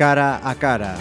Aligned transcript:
cara 0.00 0.40
a 0.42 0.54
cara. 0.54 0.96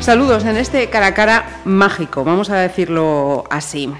Saludos 0.00 0.44
en 0.44 0.58
este 0.58 0.90
cara 0.90 1.06
a 1.06 1.14
cara 1.14 1.62
mágico, 1.64 2.22
vamos 2.22 2.50
a 2.50 2.58
decirlo 2.58 3.44
así. 3.48 3.90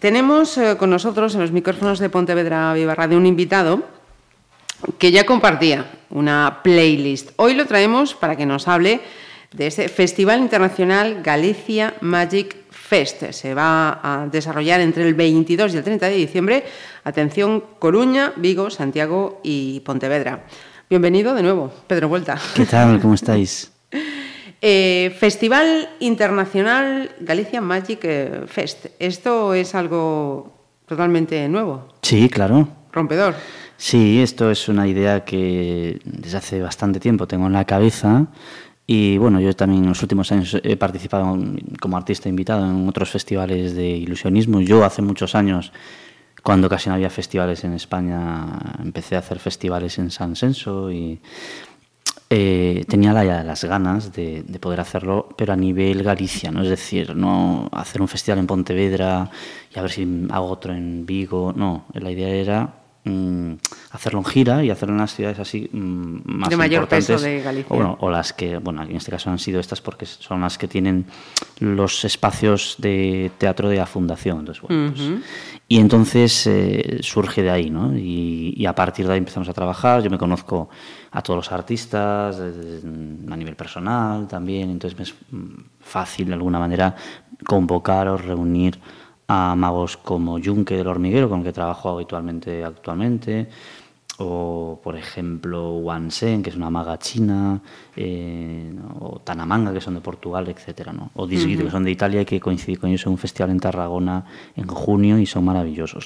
Tenemos 0.00 0.58
eh, 0.58 0.76
con 0.76 0.90
nosotros 0.90 1.32
en 1.36 1.42
los 1.42 1.52
micrófonos 1.52 2.00
de 2.00 2.10
Pontevedra 2.10 2.74
Viva 2.74 2.96
Radio 2.96 3.16
un 3.16 3.26
invitado 3.26 3.84
que 4.98 5.12
ya 5.12 5.24
compartía 5.24 5.92
una 6.10 6.58
playlist. 6.64 7.30
Hoy 7.36 7.54
lo 7.54 7.66
traemos 7.66 8.14
para 8.14 8.34
que 8.34 8.46
nos 8.46 8.66
hable 8.66 9.00
de 9.52 9.68
ese 9.68 9.88
Festival 9.88 10.40
Internacional 10.40 11.22
Galicia 11.22 11.94
Magic 12.00 12.63
Fest. 12.94 13.32
Se 13.32 13.54
va 13.54 13.98
a 14.04 14.28
desarrollar 14.28 14.80
entre 14.80 15.02
el 15.02 15.14
22 15.14 15.74
y 15.74 15.78
el 15.78 15.82
30 15.82 16.06
de 16.06 16.14
diciembre. 16.14 16.64
Atención, 17.02 17.64
Coruña, 17.80 18.32
Vigo, 18.36 18.70
Santiago 18.70 19.40
y 19.42 19.80
Pontevedra. 19.80 20.44
Bienvenido 20.88 21.34
de 21.34 21.42
nuevo, 21.42 21.72
Pedro 21.88 22.08
Vuelta. 22.08 22.38
¿Qué 22.54 22.66
tal? 22.66 23.00
¿Cómo 23.00 23.14
estáis? 23.14 23.72
Eh, 24.66 25.14
Festival 25.18 25.90
Internacional 26.00 27.10
Galicia 27.20 27.60
Magic 27.60 28.00
eh, 28.04 28.44
Fest. 28.46 28.86
¿Esto 28.98 29.52
es 29.52 29.74
algo 29.74 30.54
totalmente 30.86 31.46
nuevo? 31.50 31.88
Sí, 32.00 32.30
claro. 32.30 32.66
Rompedor. 32.90 33.34
Sí, 33.76 34.22
esto 34.22 34.50
es 34.50 34.66
una 34.70 34.88
idea 34.88 35.22
que 35.22 36.00
desde 36.04 36.38
hace 36.38 36.62
bastante 36.62 36.98
tiempo 36.98 37.26
tengo 37.26 37.46
en 37.46 37.52
la 37.52 37.66
cabeza. 37.66 38.26
Y 38.86 39.16
bueno, 39.16 39.40
yo 39.40 39.54
también 39.54 39.82
en 39.82 39.88
los 39.88 40.02
últimos 40.02 40.30
años 40.30 40.58
he 40.62 40.76
participado 40.76 41.38
como 41.80 41.96
artista 41.96 42.28
invitado 42.28 42.66
en 42.66 42.86
otros 42.88 43.10
festivales 43.10 43.74
de 43.74 43.88
ilusionismo. 43.88 44.60
Yo 44.60 44.84
hace 44.84 45.00
muchos 45.00 45.34
años, 45.34 45.72
cuando 46.42 46.68
casi 46.68 46.90
no 46.90 46.94
había 46.94 47.08
festivales 47.08 47.64
en 47.64 47.72
España, 47.72 48.76
empecé 48.82 49.16
a 49.16 49.20
hacer 49.20 49.38
festivales 49.38 49.98
en 49.98 50.10
San 50.10 50.36
Senso 50.36 50.92
y 50.92 51.18
eh, 52.28 52.84
tenía 52.88 53.12
las 53.12 53.64
ganas 53.64 54.12
de, 54.12 54.44
poder 54.60 54.80
hacerlo, 54.80 55.28
pero 55.36 55.52
a 55.52 55.56
nivel 55.56 56.02
Galicia, 56.02 56.50
¿no? 56.50 56.62
Es 56.62 56.68
decir, 56.68 57.14
no 57.14 57.68
hacer 57.72 58.02
un 58.02 58.08
festival 58.08 58.40
en 58.40 58.46
Pontevedra 58.46 59.30
y 59.74 59.78
a 59.78 59.82
ver 59.82 59.90
si 59.90 60.26
hago 60.30 60.46
otro 60.46 60.74
en 60.74 61.06
Vigo, 61.06 61.52
no, 61.54 61.86
la 61.92 62.10
idea 62.10 62.28
era 62.28 62.74
mm, 63.04 63.52
hacerlo 63.94 64.18
en 64.18 64.24
gira 64.24 64.64
y 64.64 64.70
hacerlo 64.70 64.94
en 64.94 65.00
las 65.00 65.14
ciudades 65.14 65.38
así 65.38 65.70
mm, 65.72 66.18
más 66.24 66.50
de 66.50 66.56
mayor 66.56 66.88
peso 66.88 67.16
de 67.16 67.40
Galicia. 67.40 67.72
O, 67.72 67.76
bueno, 67.76 67.96
o 68.00 68.10
las 68.10 68.32
que, 68.32 68.58
bueno, 68.58 68.82
en 68.82 68.96
este 68.96 69.12
caso 69.12 69.30
han 69.30 69.38
sido 69.38 69.60
estas 69.60 69.80
porque 69.80 70.04
son 70.04 70.40
las 70.40 70.58
que 70.58 70.66
tienen 70.66 71.06
los 71.60 72.04
espacios 72.04 72.74
de 72.78 73.30
teatro 73.38 73.68
de 73.68 73.76
la 73.76 73.86
fundación. 73.86 74.40
Entonces, 74.40 74.62
bueno, 74.62 74.92
pues, 74.92 75.22
y 75.68 75.78
entonces 75.78 76.44
eh, 76.48 76.98
surge 77.02 77.44
de 77.44 77.50
ahí, 77.50 77.70
¿no? 77.70 77.96
Y, 77.96 78.66
a 78.66 78.74
partir 78.74 79.06
de 79.06 79.12
ahí 79.12 79.18
empezamos 79.18 79.48
a 79.48 79.52
trabajar. 79.52 80.02
Yo 80.02 80.10
me 80.10 80.18
conozco 80.18 80.68
a 81.12 81.22
todos 81.22 81.36
los 81.36 81.52
artistas 81.52 82.40
a 82.40 83.36
nivel 83.36 83.54
personal 83.54 84.26
también, 84.26 84.70
entonces 84.70 84.98
me 84.98 85.04
es 85.04 85.14
fácil 85.80 86.28
de 86.28 86.34
alguna 86.34 86.58
manera 86.58 86.96
convocar 87.46 88.08
o 88.08 88.16
reunir 88.16 88.80
a 89.28 89.54
magos 89.54 89.96
como 89.96 90.38
Junque 90.42 90.76
del 90.76 90.88
Hormiguero, 90.88 91.28
con 91.28 91.40
el 91.40 91.44
que 91.44 91.52
trabajo 91.52 91.90
habitualmente 91.90 92.64
actualmente, 92.64 93.48
o 94.18 94.80
por 94.82 94.96
ejemplo 94.96 95.72
Wansen, 95.78 96.42
que 96.42 96.50
es 96.50 96.56
una 96.56 96.70
maga 96.70 96.98
china, 96.98 97.60
eh, 97.96 98.72
o 99.00 99.20
Tanamanga, 99.20 99.72
que 99.72 99.80
son 99.80 99.94
de 99.94 100.00
Portugal, 100.00 100.48
etcétera, 100.48 100.92
¿no? 100.92 101.10
o 101.14 101.26
Disguido, 101.26 101.64
que 101.64 101.70
son 101.70 101.84
de 101.84 101.90
Italia 101.90 102.22
y 102.22 102.24
que 102.24 102.40
coincidí 102.40 102.76
con 102.76 102.90
ellos 102.90 103.06
en 103.06 103.12
un 103.12 103.18
festival 103.18 103.50
en 103.50 103.60
Tarragona 103.60 104.24
en 104.56 104.66
junio 104.66 105.18
y 105.18 105.26
son 105.26 105.44
maravillosos. 105.44 106.04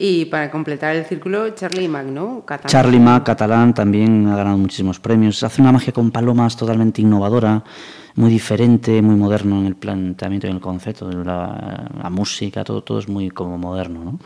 Y 0.00 0.26
para 0.26 0.50
completar 0.50 0.94
el 0.94 1.04
círculo, 1.04 1.50
Charlie 1.50 1.88
Mac, 1.88 2.06
¿no? 2.06 2.44
Catalán. 2.44 2.70
Charlie 2.70 3.00
Mac, 3.00 3.24
catalán, 3.24 3.74
también 3.74 4.28
ha 4.28 4.36
ganado 4.36 4.56
muchísimos 4.56 5.00
premios. 5.00 5.42
Hace 5.42 5.60
una 5.60 5.72
magia 5.72 5.92
con 5.92 6.12
palomas 6.12 6.56
totalmente 6.56 7.02
innovadora, 7.02 7.64
muy 8.14 8.30
diferente, 8.30 9.02
muy 9.02 9.16
moderno 9.16 9.58
en 9.58 9.66
el 9.66 9.74
planteamiento 9.74 10.46
y 10.46 10.50
en 10.50 10.56
el 10.56 10.62
concepto, 10.62 11.08
de 11.08 11.24
la, 11.24 12.08
música, 12.10 12.62
todo, 12.62 12.82
todo 12.82 13.00
es 13.00 13.08
muy 13.08 13.30
como 13.30 13.58
moderno, 13.58 14.04
¿no? 14.04 14.18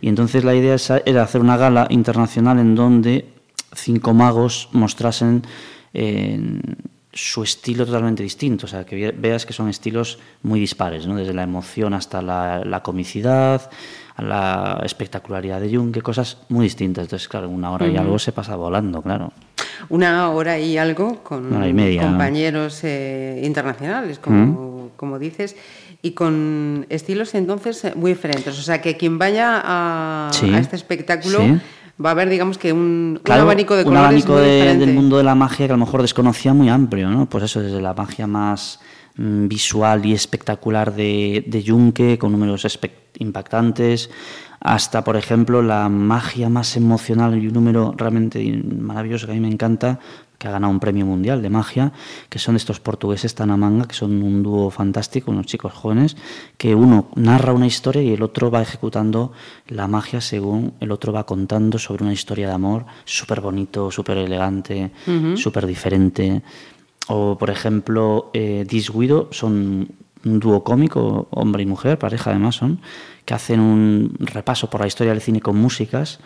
Y 0.00 0.08
entonces 0.08 0.44
la 0.44 0.54
idea 0.54 0.76
era 1.04 1.22
hacer 1.22 1.40
una 1.42 1.56
gala 1.56 1.86
internacional 1.90 2.58
en 2.58 2.74
donde 2.74 3.26
cinco 3.74 4.14
magos 4.14 4.70
mostrasen 4.72 5.42
su 7.18 7.42
estilo 7.42 7.84
totalmente 7.84 8.22
distinto, 8.22 8.66
o 8.66 8.68
sea, 8.68 8.86
que 8.86 9.10
veas 9.10 9.44
que 9.44 9.52
son 9.52 9.68
estilos 9.68 10.20
muy 10.42 10.60
dispares, 10.60 11.06
¿no? 11.06 11.16
Desde 11.16 11.34
la 11.34 11.42
emoción 11.42 11.92
hasta 11.92 12.22
la, 12.22 12.62
la 12.64 12.80
comicidad, 12.84 13.68
a 14.14 14.22
la 14.22 14.80
espectacularidad 14.84 15.60
de 15.60 15.74
Jung, 15.74 15.92
que 15.92 16.00
cosas 16.00 16.38
muy 16.48 16.64
distintas. 16.64 17.06
Entonces, 17.06 17.26
claro, 17.26 17.48
una 17.48 17.72
hora 17.72 17.88
y 17.88 17.96
algo 17.96 18.20
se 18.20 18.30
pasa 18.30 18.54
volando, 18.54 19.02
claro. 19.02 19.32
Una 19.88 20.30
hora 20.30 20.60
y 20.60 20.78
algo 20.78 21.24
con 21.24 21.50
compañeros 21.50 22.84
eh, 22.84 23.42
internacionales, 23.44 24.20
como, 24.20 24.90
como 24.94 25.18
dices, 25.18 25.56
y 26.02 26.12
con 26.12 26.86
estilos 26.88 27.34
entonces 27.34 27.96
muy 27.96 28.12
diferentes. 28.12 28.56
O 28.56 28.62
sea, 28.62 28.80
que 28.80 28.96
quien 28.96 29.18
vaya 29.18 29.60
a, 29.64 30.30
este 30.56 30.76
espectáculo... 30.76 31.40
va 32.04 32.10
a 32.10 32.12
haber, 32.12 32.28
digamos 32.28 32.58
que 32.58 32.72
un, 32.72 33.20
abanico 33.24 33.76
de 33.76 33.84
colores 33.84 34.00
un 34.00 34.04
abanico 34.04 34.32
muy 34.34 34.86
del 34.86 34.94
mundo 34.94 35.18
de 35.18 35.24
la 35.24 35.34
magia 35.34 35.66
que 35.66 35.72
a 35.72 35.76
lo 35.76 35.84
mejor 35.84 36.02
desconocía 36.02 36.54
muy 36.54 36.68
amplio, 36.68 37.10
¿no? 37.10 37.26
Pues 37.28 37.44
eso, 37.44 37.60
desde 37.60 37.80
la 37.80 37.94
magia 37.94 38.26
más 38.26 38.80
Mm, 39.18 39.48
visual 39.48 40.06
y 40.06 40.12
espectacular 40.12 40.94
de, 40.94 41.42
de 41.44 42.18
con 42.18 42.30
números 42.30 42.64
impactantes, 43.18 44.10
hasta, 44.60 45.02
por 45.02 45.16
ejemplo, 45.16 45.60
la 45.60 45.88
magia 45.88 46.48
más 46.48 46.76
emocional 46.76 47.36
y 47.36 47.48
un 47.48 47.54
número 47.54 47.94
realmente 47.96 48.40
maravilloso 48.62 49.26
que 49.26 49.32
a 49.32 49.34
mí 49.34 49.40
me 49.40 49.48
encanta, 49.48 49.98
que 50.38 50.46
ha 50.46 50.52
ganado 50.52 50.72
un 50.72 50.80
premio 50.80 51.04
mundial 51.04 51.42
de 51.42 51.50
magia, 51.50 51.92
que 52.28 52.38
son 52.38 52.54
estos 52.56 52.78
portugueses 52.78 53.34
Tanamanga, 53.34 53.86
que 53.86 53.94
son 53.94 54.22
un 54.22 54.42
dúo 54.42 54.70
fantástico, 54.70 55.30
unos 55.32 55.46
chicos 55.46 55.72
jóvenes, 55.72 56.16
que 56.56 56.74
uno 56.74 57.08
narra 57.16 57.52
una 57.52 57.66
historia 57.66 58.02
y 58.02 58.12
el 58.12 58.22
otro 58.22 58.50
va 58.50 58.62
ejecutando 58.62 59.32
la 59.66 59.88
magia 59.88 60.20
según 60.20 60.74
el 60.80 60.92
otro 60.92 61.12
va 61.12 61.26
contando 61.26 61.78
sobre 61.78 62.04
una 62.04 62.12
historia 62.12 62.48
de 62.48 62.54
amor 62.54 62.86
súper 63.04 63.40
bonito, 63.40 63.90
súper 63.90 64.18
elegante, 64.18 64.92
súper 65.34 65.66
diferente. 65.66 66.42
O, 67.08 67.36
por 67.36 67.50
ejemplo, 67.50 68.30
eh, 68.32 68.64
Disguido 68.68 69.28
son 69.32 69.88
un 70.24 70.40
dúo 70.40 70.62
cómico, 70.64 71.28
hombre 71.30 71.62
y 71.62 71.66
mujer, 71.66 71.98
pareja 71.98 72.30
además 72.30 72.56
son, 72.56 72.80
que 73.24 73.34
hacen 73.34 73.60
un 73.60 74.14
repaso 74.18 74.70
por 74.70 74.80
la 74.80 74.86
historia 74.86 75.12
del 75.12 75.22
cine 75.22 75.40
con 75.40 75.56
músicas, 75.56 76.18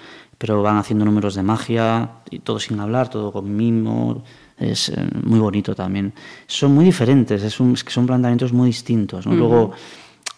pero 0.42 0.60
van 0.60 0.76
haciendo 0.76 1.04
números 1.04 1.36
de 1.36 1.44
magia, 1.44 2.14
y 2.28 2.41
todo 2.41 2.58
sin 2.58 2.80
hablar, 2.80 3.08
todo 3.08 3.30
con 3.30 3.54
mimo, 3.54 4.25
es 4.58 4.88
eh, 4.88 4.97
muy 5.22 5.38
bonito 5.38 5.72
también. 5.72 6.12
Son 6.48 6.75
muy 6.75 6.84
diferentes, 6.84 7.44
es, 7.44 7.60
un, 7.60 7.75
que 7.75 7.92
son 7.92 8.06
planteamientos 8.06 8.52
muy 8.52 8.66
distintos. 8.66 9.25
¿no? 9.25 9.36
Luego, 9.36 9.70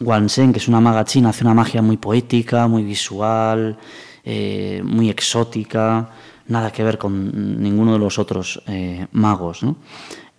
Wansen, 0.01 0.53
que 0.53 0.59
es 0.59 0.69
una 0.69 0.79
maga 0.79 1.07
china, 1.07 1.31
hace 1.31 1.43
una 1.43 1.55
magia 1.55 1.81
muy 1.81 1.97
poética, 1.97 2.69
muy 2.69 2.83
visual, 2.83 3.79
eh, 4.23 4.83
muy 4.85 5.09
exótica, 5.09 6.11
nada 6.49 6.71
que 6.71 6.85
ver 6.85 6.99
con 6.99 7.63
ninguno 7.63 7.95
de 7.95 7.99
los 7.99 8.19
otros 8.19 8.63
eh, 8.67 9.07
magos. 9.13 9.63
¿no? 9.63 9.77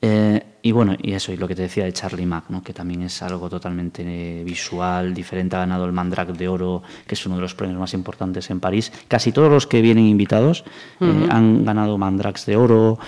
Eh, 0.08 0.40
y 0.62 0.72
bueno, 0.72 0.96
y 1.02 1.14
eso, 1.14 1.32
y 1.34 1.38
lo 1.38 1.48
que 1.48 1.56
te 1.56 1.64
decía 1.64 1.86
de 1.86 1.94
Charlie 1.94 2.28
Mack, 2.28 2.50
¿no? 2.50 2.62
que 2.62 2.74
también 2.74 3.02
es 3.02 3.24
algo 3.24 3.50
totalmente 3.50 4.04
eh, 4.06 4.44
visual, 4.44 5.16
diferente, 5.16 5.56
ha 5.56 5.60
ganado 5.60 5.86
el 5.86 5.94
Mandrake 5.94 6.34
de 6.34 6.48
Oro, 6.48 6.84
que 7.08 7.16
es 7.16 7.26
uno 7.26 7.36
de 7.36 7.42
los 7.42 7.56
premios 7.56 7.80
más 7.80 7.94
importantes 7.96 8.52
en 8.52 8.60
París. 8.60 8.92
Casi 9.08 9.32
todos 9.32 9.52
los 9.52 9.66
que 9.66 9.82
vienen 9.82 10.06
invitados 10.06 10.64
eh, 11.02 11.28
han 11.30 11.66
ganado 11.66 11.98
Mandrakes 11.98 12.46
de 12.46 12.56
Oro, 12.56 13.00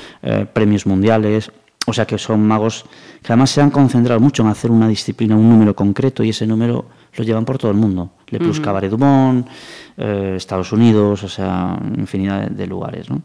premios 0.54 0.88
mundiales, 0.88 1.52
o 1.86 1.94
sea 1.94 2.06
que 2.06 2.18
son 2.18 2.46
magos 2.46 2.86
que 3.22 3.32
además 3.32 3.52
se 3.52 3.62
han 3.62 3.70
concentrado 3.70 4.20
mucho 4.20 4.42
en 4.42 4.50
hacer 4.50 4.72
una 4.72 4.88
disciplina, 4.88 5.36
un 5.36 5.50
número 5.50 5.76
concreto, 5.76 6.24
y 6.24 6.30
ese 6.30 6.48
número 6.48 6.86
lo 7.16 7.24
llevan 7.24 7.46
por 7.46 7.58
todo 7.58 7.72
el 7.72 7.78
mundo. 7.78 8.12
Le 8.30 8.40
Plus 8.40 8.60
Cabaret 8.60 8.90
Dumont, 8.90 9.48
Estados 9.98 10.72
Unidos, 10.72 11.24
o 11.24 11.30
sea, 11.30 11.80
infinidad 11.96 12.50
de, 12.50 12.68
lugares. 12.68 13.10
¿no? 13.10 13.22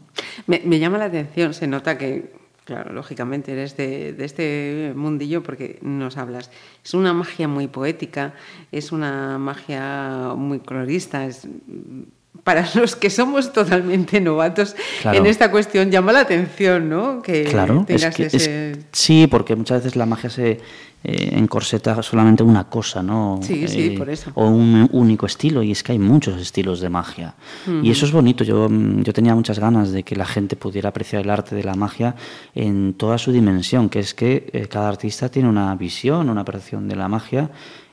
me 0.47 0.79
llama 0.79 0.97
la 0.97 1.05
atención, 1.05 1.53
se 1.53 1.67
nota 1.67 1.97
que 1.97 2.42
Claro, 2.65 2.93
lógicamente 2.93 3.51
eres 3.51 3.75
de, 3.75 4.15
este 4.19 4.93
mundillo 4.95 5.43
porque 5.43 5.79
nos 5.81 6.15
hablas. 6.17 6.49
Es 6.83 6.93
una 6.93 7.13
magia 7.13 7.47
muy 7.49 7.67
poética, 7.67 8.35
es 8.71 8.93
una 8.93 9.37
magia 9.37 10.33
muy 10.37 10.59
colorista. 10.59 11.25
Es, 11.25 11.45
para 12.43 12.67
los 12.75 12.95
que 12.95 13.09
somos 13.09 13.53
totalmente 13.53 14.19
novatos 14.21 14.75
en 15.03 15.25
esta 15.25 15.51
cuestión, 15.51 15.91
llama 15.91 16.11
la 16.11 16.21
atención, 16.21 16.89
¿no? 16.89 17.21
Que 17.21 17.43
claro, 17.43 17.85
sí, 18.91 19.27
porque 19.27 19.55
muchas 19.55 19.83
veces 19.83 19.95
la 19.95 20.05
magia 20.05 20.29
se 20.29 20.59
eh, 21.05 21.33
encorseta 21.37 22.01
solamente 22.01 22.43
una 22.43 22.63
cosa, 22.69 23.03
¿no? 23.03 23.39
Sí, 23.41 23.67
sí, 23.67 23.87
eh, 23.87 23.97
por 23.97 24.09
eso. 24.09 24.31
O 24.35 24.47
un 24.47 24.87
único 24.93 25.25
estilo, 25.25 25.61
y 25.61 25.71
es 25.71 25.83
que 25.83 25.91
hay 25.91 25.99
muchos 25.99 26.39
estilos 26.41 26.79
de 26.79 26.87
magia. 26.87 27.35
Y 27.81 27.91
eso 27.91 28.05
es 28.05 28.13
bonito. 28.13 28.45
Yo, 28.45 28.69
yo 28.69 29.11
tenía 29.11 29.35
muchas 29.35 29.59
ganas 29.59 29.91
de 29.91 30.03
que 30.03 30.15
la 30.15 30.25
gente 30.25 30.55
pudiera 30.55 30.89
apreciar 30.89 31.23
el 31.23 31.29
arte 31.29 31.55
de 31.55 31.63
la 31.65 31.75
magia 31.75 32.15
en 32.55 32.93
toda 32.93 33.17
su 33.17 33.33
dimensión, 33.33 33.89
que 33.89 33.99
es 33.99 34.13
que 34.13 34.49
eh, 34.53 34.67
cada 34.67 34.87
artista 34.87 35.27
tiene 35.27 35.49
una 35.49 35.75
visión, 35.75 36.29
una 36.29 36.45
percepción 36.45 36.87
de 36.87 36.95
la 36.95 37.09
magia, 37.09 37.49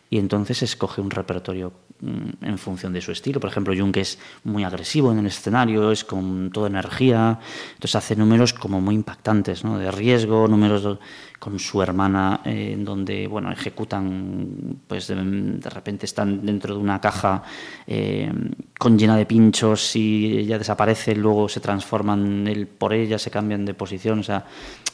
y 0.08 0.18
entonces 0.18 0.62
escoge 0.62 1.00
un 1.00 1.10
repertorio 1.10 1.72
mm, 1.88 1.89
en 2.02 2.58
función 2.58 2.92
de 2.92 3.00
su 3.00 3.12
estilo. 3.12 3.40
Por 3.40 3.50
ejemplo, 3.50 3.74
Jung 3.76 3.96
es 3.96 4.18
muy 4.44 4.64
agresivo 4.64 5.12
en 5.12 5.18
el 5.18 5.26
escenario, 5.26 5.92
es 5.92 6.04
con 6.04 6.50
toda 6.50 6.68
energía, 6.68 7.38
entonces 7.74 7.96
hace 7.96 8.16
números 8.16 8.52
como 8.54 8.80
muy 8.80 8.94
impactantes, 8.94 9.64
¿no? 9.64 9.78
de 9.78 9.90
riesgo, 9.90 10.48
números 10.48 10.98
con 11.40 11.58
su 11.58 11.80
hermana, 11.80 12.42
eh, 12.44 12.72
en 12.74 12.84
donde 12.84 13.26
bueno, 13.26 13.50
ejecutan, 13.50 14.76
pues 14.86 15.08
de, 15.08 15.70
repente 15.70 16.04
están 16.04 16.44
dentro 16.44 16.74
de 16.74 16.80
una 16.80 17.00
caja 17.00 17.42
eh, 17.86 18.30
con 18.78 18.98
llena 18.98 19.16
de 19.16 19.24
pinchos 19.24 19.96
y 19.96 20.36
ella 20.36 20.58
desaparece, 20.58 21.16
luego 21.16 21.48
se 21.48 21.60
transforman 21.60 22.46
él 22.46 22.66
por 22.66 22.92
ella, 22.92 23.18
se 23.18 23.30
cambian 23.30 23.64
de 23.64 23.72
posición, 23.72 24.18
o 24.18 24.22
sea, 24.22 24.44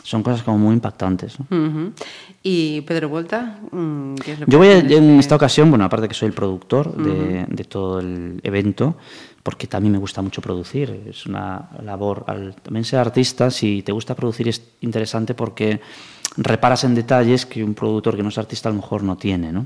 son 0.04 0.22
cosas 0.22 0.44
como 0.44 0.56
muy 0.56 0.74
impactantes. 0.74 1.36
¿Y 2.44 2.80
Pedro 2.82 3.08
Vuelta? 3.08 3.58
Mm, 3.72 4.14
Yo 4.46 4.58
voy 4.58 4.68
en 4.68 4.92
este 4.92 5.18
esta 5.18 5.34
ocasión, 5.34 5.68
bueno, 5.68 5.84
aparte 5.84 6.06
que 6.06 6.14
soy 6.14 6.28
el 6.28 6.34
productor 6.34 6.96
de, 6.96 7.44
de 7.48 7.64
todo 7.64 7.98
el 7.98 8.38
evento, 8.44 8.96
porque 9.42 9.66
también 9.66 9.92
me 9.92 9.98
gusta 9.98 10.22
mucho 10.22 10.40
producir. 10.40 11.02
Es 11.08 11.26
una 11.26 11.70
labor, 11.82 12.24
al 12.28 12.54
también 12.54 12.84
ser 12.84 13.00
artista, 13.00 13.50
si 13.50 13.82
te 13.82 13.90
gusta 13.90 14.14
producir 14.14 14.46
es 14.46 14.62
interesante 14.80 15.34
porque 15.34 15.80
reparas 16.36 16.84
en 16.84 16.94
detalles 16.94 17.46
que 17.46 17.64
un 17.64 17.74
productor 17.74 18.16
que 18.16 18.22
no 18.22 18.28
es 18.28 18.38
artista 18.38 18.68
a 18.68 18.72
lo 18.72 18.80
mejor 18.80 19.02
no 19.02 19.16
tiene, 19.16 19.52
¿no? 19.52 19.64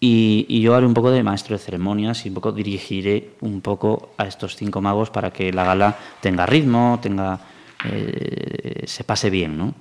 y, 0.00 0.60
yo 0.60 0.74
haré 0.74 0.86
un 0.86 0.94
poco 0.94 1.10
de 1.10 1.22
maestro 1.22 1.56
de 1.56 1.62
ceremonias 1.62 2.26
y 2.26 2.28
un 2.28 2.34
poco 2.34 2.52
dirigiré 2.52 3.30
un 3.40 3.60
poco 3.60 4.10
a 4.18 4.26
estos 4.26 4.56
cinco 4.56 4.80
magos 4.80 5.10
para 5.10 5.30
que 5.30 5.52
la 5.52 5.64
gala 5.64 5.96
tenga 6.20 6.46
ritmo, 6.46 6.98
tenga 7.00 7.40
eh, 7.84 8.84
se 8.86 9.04
pase 9.04 9.30
bien, 9.30 9.56
¿no? 9.56 9.74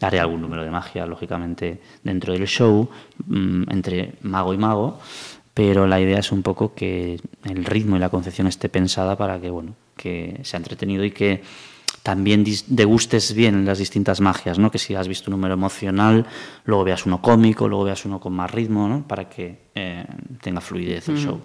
Haré 0.00 0.20
algún 0.20 0.40
número 0.40 0.64
de 0.64 0.70
magia, 0.70 1.06
lógicamente, 1.06 1.80
dentro 2.02 2.32
del 2.32 2.46
show, 2.46 2.88
mm, 3.26 3.70
entre 3.70 4.14
mago 4.22 4.52
y 4.52 4.58
mago, 4.58 4.98
pero 5.54 5.86
la 5.86 6.00
idea 6.00 6.18
es 6.18 6.32
un 6.32 6.42
poco 6.42 6.74
que 6.74 7.20
el 7.44 7.64
ritmo 7.64 7.96
y 7.96 8.00
la 8.00 8.08
concepción 8.08 8.46
esté 8.48 8.68
pensada 8.68 9.16
para 9.16 9.40
que, 9.40 9.50
bueno, 9.50 9.74
que 9.96 10.40
sea 10.42 10.58
entretenido 10.58 11.04
y 11.04 11.12
que 11.12 11.42
también 12.02 12.44
degustes 12.66 13.34
bien 13.34 13.64
las 13.64 13.78
distintas 13.78 14.20
magias, 14.20 14.58
¿no? 14.58 14.70
Que 14.70 14.78
si 14.78 14.94
has 14.94 15.08
visto 15.08 15.30
un 15.30 15.36
número 15.36 15.54
emocional, 15.54 16.26
luego 16.64 16.84
veas 16.84 17.06
uno 17.06 17.22
cómico, 17.22 17.68
luego 17.68 17.84
veas 17.84 18.04
uno 18.04 18.20
con 18.20 18.32
más 18.32 18.50
ritmo, 18.50 18.88
¿no? 18.88 19.06
Para 19.06 19.28
que 19.28 19.58
eh, 19.74 20.04
tenga 20.42 20.60
fluidez 20.60 21.08
el 21.08 21.18
show. 21.18 21.40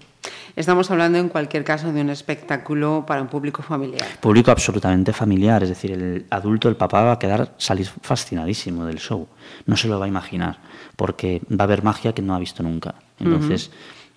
Estamos 0.56 0.90
hablando 0.90 1.18
en 1.18 1.28
cualquier 1.28 1.64
caso 1.64 1.92
de 1.92 2.00
un 2.00 2.10
espectáculo 2.10 3.04
para 3.06 3.22
un 3.22 3.28
público 3.28 3.62
familiar. 3.62 4.06
Público 4.20 4.50
absolutamente 4.50 5.12
familiar, 5.12 5.62
es 5.62 5.70
decir, 5.70 5.92
el 5.92 6.26
adulto, 6.30 6.68
el 6.68 6.76
papá 6.76 7.04
va 7.04 7.12
a 7.12 7.18
quedar 7.18 7.54
salir 7.56 7.86
fascinadísimo 7.86 8.84
del 8.84 8.98
show. 8.98 9.28
No 9.66 9.76
se 9.76 9.88
lo 9.88 9.98
va 9.98 10.04
a 10.04 10.08
imaginar, 10.08 10.58
porque 10.96 11.40
va 11.50 11.62
a 11.62 11.64
haber 11.64 11.82
magia 11.82 12.12
que 12.12 12.22
no 12.22 12.34
ha 12.34 12.38
visto 12.38 12.62
nunca. 12.62 12.96
Entonces 13.18 13.70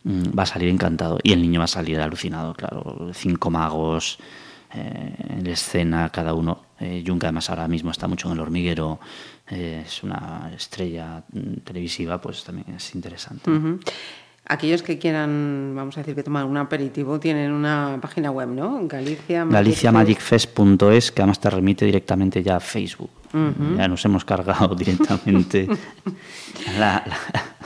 mm, 0.04 0.38
va 0.38 0.44
a 0.44 0.48
salir 0.48 0.70
encantado 0.70 1.20
y 1.24 1.34
el 1.34 1.42
niño 1.42 1.60
va 1.60 1.66
a 1.66 1.68
salir 1.68 2.02
alucinado, 2.02 2.54
claro. 2.54 3.12
Cinco 3.14 3.50
magos, 3.50 4.20
en 4.74 5.48
escena, 5.48 6.10
cada 6.10 6.34
uno. 6.34 6.64
Eh, 6.80 7.04
además 7.08 7.50
ahora 7.50 7.68
mismo 7.68 7.92
está 7.92 8.08
mucho 8.08 8.28
en 8.28 8.34
el 8.34 8.40
hormiguero, 8.40 9.00
eh, 9.50 9.84
es 9.86 10.04
una 10.04 10.52
estrella 10.56 11.24
mm, 11.32 11.62
televisiva, 11.64 12.20
pues 12.20 12.44
también 12.44 12.76
es 12.76 12.96
interesante. 12.96 13.50
Aquellos 14.46 14.84
que 14.84 15.00
quieran, 15.00 15.74
vamos 15.74 15.98
a 15.98 16.02
decir, 16.02 16.16
que 16.16 16.24
tomar 16.24 16.44
un 16.44 16.58
aperitivo, 16.58 17.18
tienen 17.20 17.52
una 17.54 17.98
página 18.02 18.30
web, 18.30 18.50
¿no? 18.50 18.86
Galicia 18.88 19.46
GaliciaMagicFest.es, 19.46 21.12
que 21.14 21.22
además 21.22 21.40
te 21.40 21.50
remite 21.50 21.86
directamente 21.86 22.44
ya 22.44 22.58
a 22.58 22.60
Facebook. 22.60 23.10
Ya 23.78 23.88
nos 23.88 24.06
hemos 24.06 24.26
cargado 24.26 24.76
directamente 24.76 25.68
la, 26.78 27.04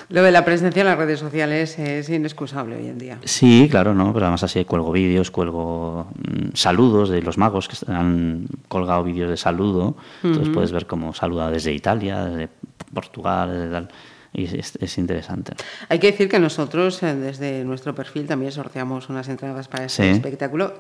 lo 0.10 0.24
de 0.24 0.32
la 0.32 0.46
presencia 0.46 0.82
en 0.82 0.88
las 0.88 0.98
redes 0.98 1.20
sociales 1.20 1.78
es 1.78 2.10
inexcusable 2.10 2.78
hoy 2.78 2.88
en 2.88 2.98
día. 2.98 3.20
Sí, 3.26 3.68
claro, 3.70 3.94
¿no? 3.94 4.14
Pero 4.14 4.26
además 4.26 4.44
así 4.44 4.64
cuelgo 4.64 4.92
vídeos, 4.92 5.32
cuelgo 5.32 6.08
mm, 6.16 6.56
saludos 6.56 7.10
de 7.10 7.22
los 7.22 7.38
magos 7.38 7.68
que 7.68 7.76
han 7.92 8.48
colgado 8.70 9.04
vídeos 9.04 9.30
de 9.30 9.38
saludo. 9.38 9.98
Entonces 10.24 10.54
puedes 10.54 10.72
ver 10.72 10.88
cómo 10.88 11.14
saluda 11.14 11.52
desde 11.52 11.74
Italia, 11.74 12.24
desde 12.26 12.50
Portugal, 12.94 13.52
desde 13.52 13.70
tal. 13.70 13.90
Y 14.34 14.46
es, 14.46 14.98
interesante. 14.98 15.54
Hay 15.90 16.00
que 16.00 16.12
decir 16.12 16.30
que 16.30 16.40
nosotros, 16.40 17.02
eh, 17.02 17.16
desde 17.16 17.64
nuestro 17.64 17.96
perfil, 17.96 18.28
también 18.28 18.52
sorteamos 18.52 19.10
unas 19.10 19.28
entradas 19.30 19.68
para 19.68 19.86
este 19.86 20.12
espectáculo 20.12 20.74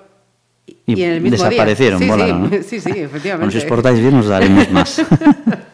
y, 0.86 1.02
en 1.02 1.12
el 1.12 1.22
mismo 1.22 1.44
desaparecieron, 1.44 2.00
día. 2.00 2.16
Sí, 2.16 2.34
¿no? 2.34 2.50
sí, 2.64 2.80
sí, 2.80 2.90
efectivamente. 2.90 3.38
Bueno, 3.38 3.52
si 3.52 3.58
os 3.58 3.66
portáis 3.66 4.00
bien, 4.00 4.16
os 4.16 4.28
daremos 4.28 4.70
más. 4.72 5.02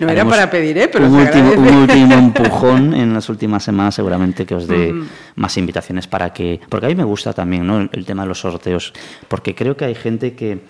no 0.00 0.08
era 0.08 0.24
para 0.24 0.50
pedir, 0.50 0.78
¿eh? 0.78 0.88
Pero 0.88 1.06
un, 1.06 1.14
último, 1.14 1.52
un 1.52 1.68
último, 1.82 2.14
empujón 2.14 2.94
en 2.94 3.14
las 3.14 3.28
últimas 3.28 3.64
semanas 3.64 3.94
seguramente 3.94 4.44
que 4.46 4.54
os 4.54 4.66
dé 4.66 4.94
más 5.36 5.56
invitaciones 5.56 6.06
para 6.06 6.32
que... 6.32 6.60
Porque 6.68 6.86
a 6.86 6.88
mí 6.88 6.94
me 6.94 7.04
gusta 7.04 7.32
también 7.32 7.66
¿no? 7.66 7.88
el 7.90 8.04
tema 8.04 8.22
de 8.22 8.28
los 8.28 8.40
sorteos, 8.40 8.92
porque 9.28 9.54
creo 9.54 9.76
que 9.76 9.84
hay 9.84 9.94
gente 9.94 10.34
que 10.34 10.60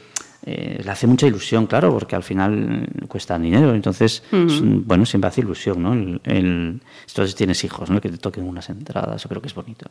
eh, 0.49 0.81
le 0.85 0.91
hace 0.93 1.09
mucha 1.09 1.27
ilusión, 1.27 1.67
claro, 1.67 1.93
porque 1.93 2.15
al 2.15 2.23
final 2.23 2.89
cuesta 3.09 3.37
dinero. 3.37 3.75
Entonces, 3.75 4.23
bueno, 4.31 5.05
siempre 5.05 5.27
hace 5.27 5.41
ilusión, 5.41 5.83
¿no? 5.83 5.93
El, 5.93 6.81
entonces 7.09 7.35
tienes 7.35 7.65
hijos, 7.65 7.91
¿no? 7.91 8.01
Que 8.01 8.09
te 8.09 8.19
toquen 8.19 8.45
unas 8.45 8.71
entradas, 8.71 9.21
yo 9.25 9.29
creo 9.29 9.43
que 9.43 9.49
es 9.49 9.55
bonito. 9.55 9.91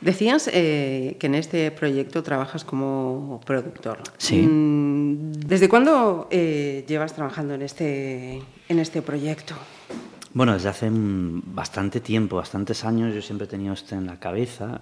Decías 0.00 0.50
eh, 0.52 1.16
que 1.20 1.26
en 1.28 1.36
este 1.36 1.70
proyecto 1.70 2.24
trabajas 2.24 2.64
como 2.64 3.40
productor. 3.46 3.98
Sí. 4.18 4.38
Mm, 4.38 5.34
¿Desde 5.34 5.68
cuándo 5.68 6.26
eh, 6.32 6.84
llevas 6.88 7.14
trabajando 7.14 7.54
en 7.54 7.62
este, 7.62 8.42
en 8.68 8.78
este 8.80 9.02
proyecto? 9.02 9.54
Bueno, 10.34 10.52
desde 10.52 10.68
hace 10.68 10.88
bastante 10.90 12.00
tiempo, 12.00 12.36
bastantes 12.36 12.84
años, 12.84 13.14
yo 13.14 13.22
siempre 13.22 13.46
he 13.46 13.48
tenido 13.48 13.74
esto 13.74 13.94
en 13.94 14.06
la 14.06 14.18
cabeza. 14.18 14.80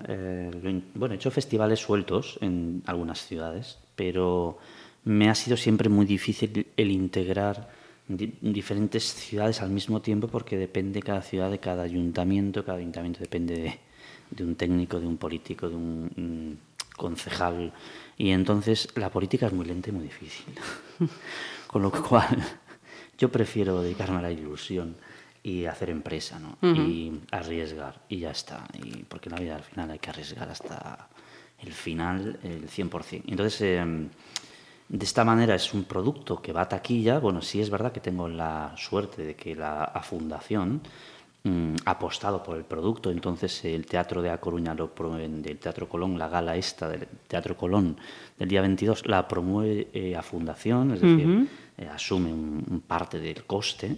bueno, 0.95 1.15
he 1.15 1.17
hecho 1.17 1.31
festivales 1.31 1.79
sueltos 1.79 2.39
en 2.41 2.83
algunas 2.87 3.27
ciudades, 3.27 3.79
pero 3.95 4.59
me 5.09 5.31
ha 5.31 5.35
sido 5.35 5.57
siempre 5.57 5.89
muy 5.89 6.05
difícil 6.05 6.67
el 6.77 6.91
integrar 6.91 7.71
diferentes 8.09 9.05
ciudades 9.15 9.63
al 9.63 9.71
mismo 9.71 10.03
tiempo 10.03 10.29
porque 10.29 10.59
depende 10.59 11.01
cada 11.01 11.23
ciudad 11.23 11.51
de 11.51 11.59
cada 11.59 11.83
ayuntamiento, 11.83 12.63
cada 12.63 12.77
ayuntamiento 12.77 13.21
depende 13.21 13.81
de, 14.31 14.45
un 14.45 14.55
técnico, 14.55 15.01
de 15.01 15.07
un 15.07 15.17
político, 15.17 15.71
de 15.71 15.77
un, 15.77 16.59
concejal 16.95 17.73
y 18.19 18.33
entonces 18.33 18.89
la 18.97 19.09
política 19.09 19.47
es 19.47 19.53
muy 19.55 19.65
lenta 19.65 19.89
y 19.89 19.93
muy 19.93 20.05
difícil. 20.05 20.45
Con 21.67 21.81
lo 21.81 21.91
cual 21.91 22.37
yo 23.17 23.31
prefiero 23.31 23.81
dedicarme 23.81 24.19
a 24.19 24.23
la 24.23 24.31
ilusión 24.31 24.95
y 25.43 25.65
hacer 25.65 25.89
empresa, 25.89 26.39
¿no? 26.39 26.59
Y 26.77 27.13
arriesgar 27.31 28.03
y 28.11 28.19
ya 28.19 28.33
está, 28.33 28.67
y 28.75 29.05
porque 29.05 29.31
en 29.31 29.37
la 29.37 29.41
vida 29.41 29.57
al 29.57 29.63
final 29.63 29.91
hay 29.91 30.01
que 30.01 30.11
arriesgar 30.11 30.51
hasta 30.51 31.09
el 31.61 31.73
final, 31.73 32.39
el 32.43 32.69
100%. 32.69 33.23
Entonces 33.27 33.61
em, 33.61 34.09
de 34.89 35.05
esta 35.05 35.25
manera 35.25 35.55
es 35.55 35.75
un 35.75 35.85
producto 35.85 36.41
que 36.41 36.53
va 36.53 36.63
a 36.63 36.69
taquilla. 36.69 37.19
Bueno, 37.19 37.43
sí 37.43 37.61
es 37.61 37.69
verdad 37.69 37.93
que 37.93 38.01
tengo 38.01 38.29
la 38.29 38.73
suerte 38.77 39.23
de 39.23 39.35
que 39.35 39.55
la 39.55 40.01
fundación 40.03 40.81
mm, 41.45 41.75
ha 41.85 41.91
apostado 41.91 42.43
por 42.43 42.57
el 42.57 42.65
producto. 42.65 43.11
Entonces 43.11 43.65
el 43.67 43.85
Teatro 43.85 44.23
de 44.23 44.31
A 44.31 44.41
Coruña 44.41 44.75
lo 44.75 44.95
promueve, 44.95 45.29
del 45.29 45.59
Teatro 45.59 45.89
Colón, 45.89 46.19
la 46.19 46.29
gala 46.29 46.57
esta 46.57 46.89
del 46.89 47.07
Teatro 47.27 47.55
Colón 47.57 47.99
del 48.39 48.49
día 48.49 48.63
22 48.63 49.07
la 49.07 49.29
promueve 49.29 49.89
eh, 49.93 50.17
a 50.17 50.23
fundación, 50.23 50.93
es 50.93 51.01
decir, 51.03 51.49
eh, 51.77 51.87
asume 51.87 52.33
un, 52.33 52.83
parte 52.87 53.19
del 53.19 53.45
coste, 53.45 53.95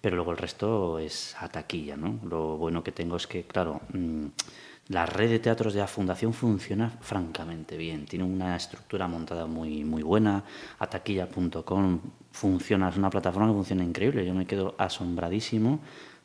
pero 0.00 0.16
luego 0.16 0.32
el 0.32 0.38
resto 0.38 0.98
es 0.98 1.34
a 1.40 1.48
taquilla. 1.48 1.96
¿no? 1.96 2.20
Lo 2.28 2.58
bueno 2.58 2.84
que 2.84 2.92
tengo 2.92 3.16
es 3.16 3.26
que, 3.26 3.44
claro, 3.44 3.80
mm, 3.94 4.26
la 4.88 5.04
red 5.04 5.30
de 5.30 5.38
teatros 5.38 5.74
de 5.74 5.80
la 5.80 5.86
Fundación 5.86 6.32
funciona 6.32 6.90
francamente 7.00 7.76
bien, 7.76 8.06
tiene 8.06 8.24
una 8.24 8.56
estructura 8.56 9.06
montada 9.06 9.46
muy, 9.46 9.84
muy 9.84 10.02
buena, 10.02 10.44
ataquilla.com 10.78 12.00
funciona, 12.30 12.88
es 12.88 12.96
una 12.96 13.10
plataforma 13.10 13.48
que 13.48 13.54
funciona 13.54 13.84
increíble, 13.84 14.24
yo 14.24 14.34
me 14.34 14.46
quedo 14.46 14.74
asombradísimo 14.78 15.80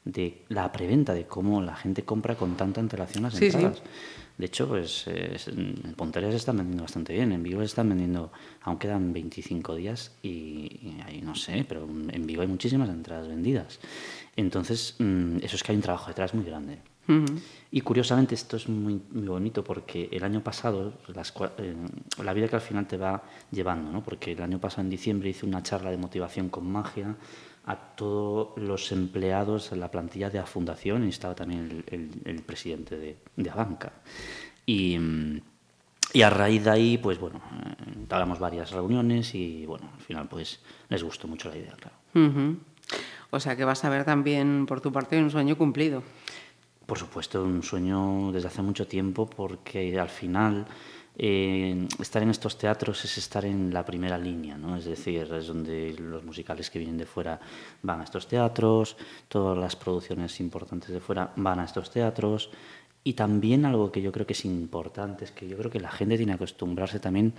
de 0.05 0.43
la 0.49 0.71
preventa, 0.71 1.13
de 1.13 1.25
cómo 1.25 1.61
la 1.61 1.75
gente 1.75 2.03
compra 2.03 2.35
con 2.35 2.55
tanta 2.55 2.81
antelación 2.81 3.23
las 3.23 3.41
entradas. 3.41 3.81
De 4.37 4.47
hecho, 4.47 4.67
pues 4.67 5.07
en 5.07 5.93
Ponteres 5.95 6.31
se 6.31 6.37
están 6.37 6.57
vendiendo 6.57 6.83
bastante 6.83 7.13
bien, 7.13 7.31
en 7.31 7.43
Vigo 7.43 7.59
se 7.59 7.67
están 7.67 7.89
vendiendo, 7.89 8.31
aún 8.61 8.79
quedan 8.79 9.13
25 9.13 9.75
días 9.75 10.11
y, 10.23 10.97
ahí 11.05 11.21
no 11.21 11.35
sé, 11.35 11.65
pero 11.67 11.83
en 11.83 12.25
Vigo 12.25 12.41
hay 12.41 12.47
muchísimas 12.47 12.89
entradas 12.89 13.27
vendidas. 13.27 13.79
Entonces, 14.35 14.95
mm, 14.97 15.37
eso 15.43 15.55
es 15.55 15.63
que 15.63 15.71
hay 15.71 15.75
un 15.75 15.83
trabajo 15.83 16.07
detrás 16.07 16.33
muy 16.33 16.43
grande. 16.43 16.79
Y 17.71 17.81
curiosamente 17.81 18.35
esto 18.35 18.55
es 18.55 18.69
muy, 18.69 19.01
muy, 19.11 19.27
bonito 19.27 19.63
porque 19.63 20.07
el 20.11 20.23
año 20.23 20.41
pasado, 20.41 20.93
eh, 21.57 21.75
la 22.23 22.33
vida 22.33 22.47
que 22.47 22.55
al 22.55 22.61
final 22.61 22.87
te 22.87 22.97
va 22.97 23.23
llevando, 23.51 23.91
¿no? 23.91 24.03
porque 24.03 24.31
el 24.31 24.41
año 24.41 24.59
pasado 24.59 24.83
en 24.83 24.89
diciembre 24.89 25.29
hice 25.29 25.45
una 25.45 25.63
charla 25.63 25.91
de 25.91 25.97
motivación 25.97 26.49
con 26.49 26.71
magia 26.71 27.15
a 27.65 27.75
todos 27.75 28.57
los 28.57 28.91
empleados 28.91 29.71
en 29.71 29.79
la 29.79 29.89
plantilla 29.89 30.29
de 30.29 30.37
la 30.39 30.45
fundación 30.45 31.05
y 31.05 31.09
estaba 31.09 31.35
también 31.35 31.83
el, 31.87 32.41
presidente 32.43 32.97
de, 32.97 33.17
de 33.35 33.49
Abanca. 33.49 33.93
Y, 34.65 34.97
y, 36.13 36.21
a 36.21 36.29
raíz 36.29 36.63
de 36.63 36.69
ahí, 36.69 36.97
pues 36.97 37.19
bueno, 37.19 37.41
eh, 37.65 38.39
varias 38.39 38.71
reuniones 38.71 39.33
y 39.35 39.65
bueno, 39.65 39.89
al 39.93 40.01
final 40.01 40.27
pues 40.27 40.59
les 40.89 41.03
gustó 41.03 41.27
mucho 41.27 41.49
la 41.49 41.57
idea, 41.57 41.75
claro. 41.75 41.95
O 43.31 43.39
sea 43.39 43.55
que 43.55 43.65
vas 43.65 43.83
a 43.83 43.89
ver 43.89 44.05
también 44.05 44.65
por 44.67 44.79
tu 44.79 44.91
parte 44.91 45.17
un 45.17 45.31
sueño 45.31 45.57
cumplido. 45.57 46.03
Por 46.85 46.97
supuesto, 46.97 47.43
un 47.43 47.63
sueño 47.63 48.31
desde 48.31 48.47
hace 48.47 48.61
mucho 48.61 48.85
tiempo 48.85 49.25
porque 49.25 49.97
al 49.97 50.09
final 50.09 50.65
eh, 51.15 51.87
estar 51.99 52.23
en 52.23 52.29
estos 52.29 52.57
teatros 52.57 53.05
es 53.05 53.17
estar 53.17 53.45
en 53.45 53.71
la 53.71 53.85
primera 53.85 54.17
línea, 54.17 54.57
¿no? 54.57 54.75
es 54.75 54.85
decir, 54.85 55.31
es 55.31 55.47
donde 55.47 55.95
los 55.99 56.23
musicales 56.23 56.69
que 56.69 56.79
vienen 56.79 56.97
de 56.97 57.05
fuera 57.05 57.39
van 57.83 58.01
a 58.01 58.03
estos 58.03 58.27
teatros, 58.27 58.97
todas 59.27 59.57
las 59.57 59.75
producciones 59.75 60.39
importantes 60.39 60.89
de 60.89 60.99
fuera 60.99 61.31
van 61.35 61.59
a 61.59 61.65
estos 61.65 61.91
teatros. 61.91 62.49
Y 63.05 63.13
también 63.13 63.65
algo 63.65 63.91
que 63.91 64.01
yo 64.01 64.11
creo 64.11 64.25
que 64.25 64.33
es 64.33 64.45
importante 64.45 65.25
es 65.25 65.31
que 65.31 65.47
yo 65.47 65.57
creo 65.57 65.69
que 65.69 65.79
la 65.79 65.91
gente 65.91 66.17
tiene 66.17 66.31
que 66.31 66.37
acostumbrarse 66.37 66.99
también 66.99 67.33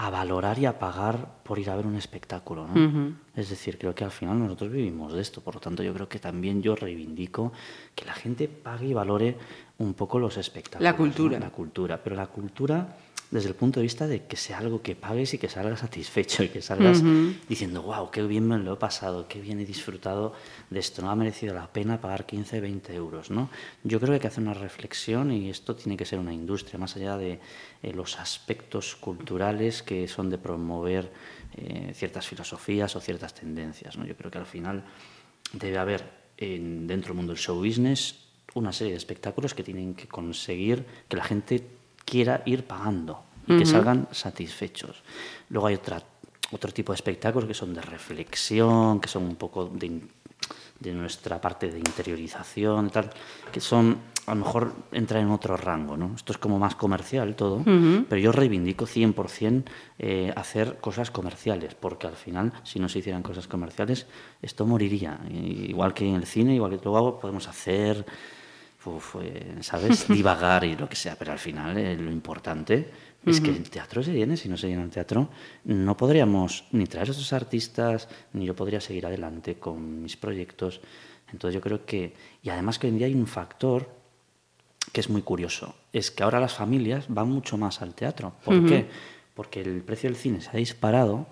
a 0.00 0.10
valorar 0.10 0.58
y 0.60 0.64
a 0.64 0.78
pagar 0.78 1.42
por 1.42 1.58
ir 1.58 1.68
a 1.70 1.76
ver 1.76 1.84
un 1.84 1.96
espectáculo. 1.96 2.68
¿no? 2.68 3.16
Es 3.34 3.50
decir, 3.50 3.78
creo 3.78 3.96
que 3.96 4.04
al 4.04 4.12
final 4.12 4.38
nosotros 4.38 4.70
vivimos 4.70 5.12
de 5.12 5.20
esto, 5.20 5.40
por 5.40 5.56
lo 5.56 5.60
tanto 5.60 5.82
yo 5.82 5.92
creo 5.92 6.08
que 6.08 6.20
también 6.20 6.62
yo 6.62 6.76
reivindico 6.76 7.52
que 7.96 8.04
la 8.04 8.12
gente 8.12 8.46
pague 8.46 8.86
y 8.86 8.94
valore 8.94 9.36
un 9.78 9.94
poco 9.94 10.20
los 10.20 10.36
espectáculos. 10.36 10.84
La 10.84 10.96
cultura. 10.96 11.40
La 11.40 11.50
cultura, 11.50 12.00
pero 12.02 12.14
la 12.14 12.28
cultura 12.28 12.96
desde 13.30 13.48
el 13.48 13.54
punto 13.54 13.80
de 13.80 13.84
vista 13.84 14.06
de 14.06 14.24
que 14.24 14.36
sea 14.36 14.58
algo 14.58 14.80
que 14.80 14.96
pagues 14.96 15.34
y 15.34 15.38
que 15.38 15.48
salgas 15.48 15.80
satisfecho 15.80 16.42
y 16.44 16.48
que 16.48 16.62
salgas 16.62 17.02
diciendo, 17.46 17.82
wow, 17.82 18.10
qué 18.10 18.22
bien 18.22 18.48
me 18.48 18.56
lo 18.58 18.74
he 18.74 18.76
pasado, 18.76 19.28
qué 19.28 19.40
bien 19.40 19.60
he 19.60 19.66
disfrutado 19.66 20.32
de 20.70 20.78
esto, 20.78 21.02
no 21.02 21.10
ha 21.10 21.14
merecido 21.14 21.54
la 21.54 21.70
pena 21.70 22.00
pagar 22.00 22.24
15, 22.24 22.60
20 22.60 22.94
euros. 22.94 23.30
¿no? 23.30 23.50
Yo 23.84 23.98
creo 23.98 24.10
que 24.10 24.14
hay 24.14 24.20
que 24.20 24.28
hacer 24.28 24.42
una 24.42 24.54
reflexión 24.54 25.30
y 25.30 25.50
esto 25.50 25.76
tiene 25.76 25.96
que 25.96 26.06
ser 26.06 26.18
una 26.18 26.32
industria, 26.32 26.78
más 26.78 26.96
allá 26.96 27.18
de 27.18 27.38
eh, 27.82 27.92
los 27.92 28.18
aspectos 28.18 28.96
culturales 28.96 29.82
que 29.82 30.08
son 30.08 30.30
de 30.30 30.38
promover 30.38 31.12
eh, 31.56 31.92
ciertas 31.94 32.26
filosofías 32.26 32.96
o 32.96 33.00
ciertas 33.00 33.34
tendencias. 33.34 33.98
¿no? 33.98 34.06
Yo 34.06 34.16
creo 34.16 34.30
que 34.30 34.38
al 34.38 34.46
final 34.46 34.84
debe 35.52 35.76
haber 35.76 36.10
en, 36.38 36.86
dentro 36.86 37.08
del 37.08 37.16
mundo 37.16 37.32
del 37.32 37.40
show 37.40 37.56
business 37.58 38.24
una 38.54 38.72
serie 38.72 38.92
de 38.92 38.98
espectáculos 38.98 39.52
que 39.52 39.62
tienen 39.62 39.94
que 39.94 40.08
conseguir 40.08 40.86
que 41.08 41.16
la 41.16 41.24
gente 41.24 41.77
quiera 42.08 42.42
ir 42.46 42.64
pagando 42.64 43.22
y 43.46 43.58
que 43.58 43.66
salgan 43.66 44.08
satisfechos. 44.10 45.02
Luego 45.48 45.68
hay 45.68 45.74
otra, 45.74 46.02
otro 46.52 46.72
tipo 46.72 46.92
de 46.92 46.96
espectáculos 46.96 47.48
que 47.48 47.54
son 47.54 47.72
de 47.74 47.80
reflexión, 47.80 49.00
que 49.00 49.08
son 49.08 49.24
un 49.24 49.36
poco 49.36 49.66
de, 49.66 50.02
de 50.80 50.92
nuestra 50.92 51.40
parte 51.40 51.70
de 51.70 51.78
interiorización, 51.78 52.90
tal, 52.90 53.10
que 53.50 53.60
son, 53.60 53.98
a 54.26 54.34
lo 54.34 54.44
mejor 54.44 54.72
entran 54.92 55.22
en 55.22 55.30
otro 55.30 55.56
rango. 55.56 55.96
¿no? 55.96 56.12
Esto 56.14 56.32
es 56.32 56.38
como 56.38 56.58
más 56.58 56.74
comercial 56.74 57.34
todo, 57.36 57.62
pero 57.64 58.20
yo 58.20 58.32
reivindico 58.32 58.86
100% 58.86 59.64
eh, 59.98 60.32
hacer 60.36 60.76
cosas 60.78 61.10
comerciales, 61.10 61.74
porque 61.74 62.06
al 62.06 62.16
final, 62.16 62.52
si 62.64 62.78
no 62.78 62.88
se 62.88 62.98
hicieran 62.98 63.22
cosas 63.22 63.48
comerciales, 63.48 64.06
esto 64.42 64.66
moriría. 64.66 65.20
Igual 65.30 65.94
que 65.94 66.06
en 66.06 66.16
el 66.16 66.26
cine, 66.26 66.54
igual 66.54 66.78
que 66.78 66.84
luego 66.84 67.18
podemos 67.18 67.48
hacer 67.48 68.04
¿sabes? 69.60 70.08
Divagar 70.08 70.64
y 70.64 70.76
lo 70.76 70.88
que 70.88 70.96
sea, 70.96 71.16
pero 71.16 71.32
al 71.32 71.38
final 71.38 71.76
eh, 71.76 71.96
lo 71.96 72.10
importante 72.10 72.90
es 73.26 73.40
que 73.40 73.50
el 73.50 73.68
teatro 73.68 74.02
se 74.02 74.12
llene, 74.12 74.36
si 74.36 74.48
no 74.48 74.56
se 74.56 74.68
llena 74.68 74.82
el 74.84 74.90
teatro, 74.90 75.28
no 75.64 75.96
podríamos 75.96 76.64
ni 76.72 76.86
traer 76.86 77.08
a 77.08 77.10
esos 77.10 77.32
artistas, 77.34 78.08
ni 78.32 78.46
yo 78.46 78.54
podría 78.54 78.80
seguir 78.80 79.04
adelante 79.04 79.56
con 79.56 80.02
mis 80.02 80.16
proyectos. 80.16 80.80
Entonces 81.30 81.54
yo 81.54 81.60
creo 81.60 81.84
que, 81.84 82.14
y 82.42 82.48
además 82.48 82.78
que 82.78 82.86
hoy 82.86 82.92
en 82.92 82.98
día 82.98 83.06
hay 83.06 83.14
un 83.14 83.26
factor 83.26 83.90
que 84.92 85.00
es 85.00 85.10
muy 85.10 85.20
curioso, 85.20 85.74
es 85.92 86.10
que 86.10 86.22
ahora 86.22 86.40
las 86.40 86.54
familias 86.54 87.04
van 87.08 87.28
mucho 87.28 87.58
más 87.58 87.82
al 87.82 87.94
teatro. 87.94 88.32
¿Por 88.44 88.64
qué? 88.64 88.88
Porque 89.34 89.60
el 89.60 89.82
precio 89.82 90.08
del 90.08 90.16
cine 90.16 90.40
se 90.40 90.48
ha 90.48 90.54
disparado 90.56 91.26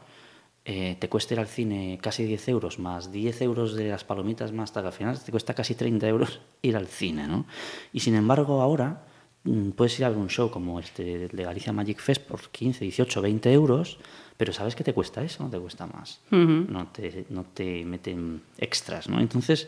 eh, 0.68 0.96
te 0.98 1.08
cuesta 1.08 1.34
ir 1.34 1.38
al 1.38 1.46
cine 1.46 1.96
casi 2.02 2.24
10 2.24 2.48
euros, 2.48 2.80
más 2.80 3.12
10 3.12 3.40
euros 3.42 3.76
de 3.76 3.88
las 3.88 4.02
palomitas 4.02 4.50
más 4.50 4.72
tal, 4.72 4.84
al 4.84 4.92
final 4.92 5.16
te 5.22 5.30
cuesta 5.30 5.54
casi 5.54 5.76
30 5.76 6.08
euros 6.08 6.40
ir 6.60 6.76
al 6.76 6.88
cine, 6.88 7.28
¿no? 7.28 7.46
Y 7.92 8.00
sin 8.00 8.16
embargo 8.16 8.60
ahora 8.60 9.06
puedes 9.74 9.98
ir 9.98 10.04
a 10.04 10.08
ver 10.08 10.18
un 10.18 10.28
show 10.28 10.50
como 10.50 10.80
este 10.80 11.28
de 11.28 11.44
Galicia 11.44 11.72
Magic 11.72 12.00
Fest 12.00 12.22
por 12.22 12.40
15, 12.50 12.84
18, 12.84 13.22
20 13.22 13.52
euros, 13.52 13.98
pero 14.36 14.52
¿sabes 14.52 14.74
que 14.74 14.84
te 14.84 14.92
cuesta 14.92 15.22
eso? 15.22 15.44
No 15.44 15.50
te 15.50 15.58
cuesta 15.58 15.86
más. 15.86 16.20
no, 16.30 16.88
te, 16.88 17.26
no 17.30 17.44
te 17.44 17.84
meten 17.84 18.42
extras, 18.58 19.08
¿no? 19.08 19.18
Entonces, 19.20 19.66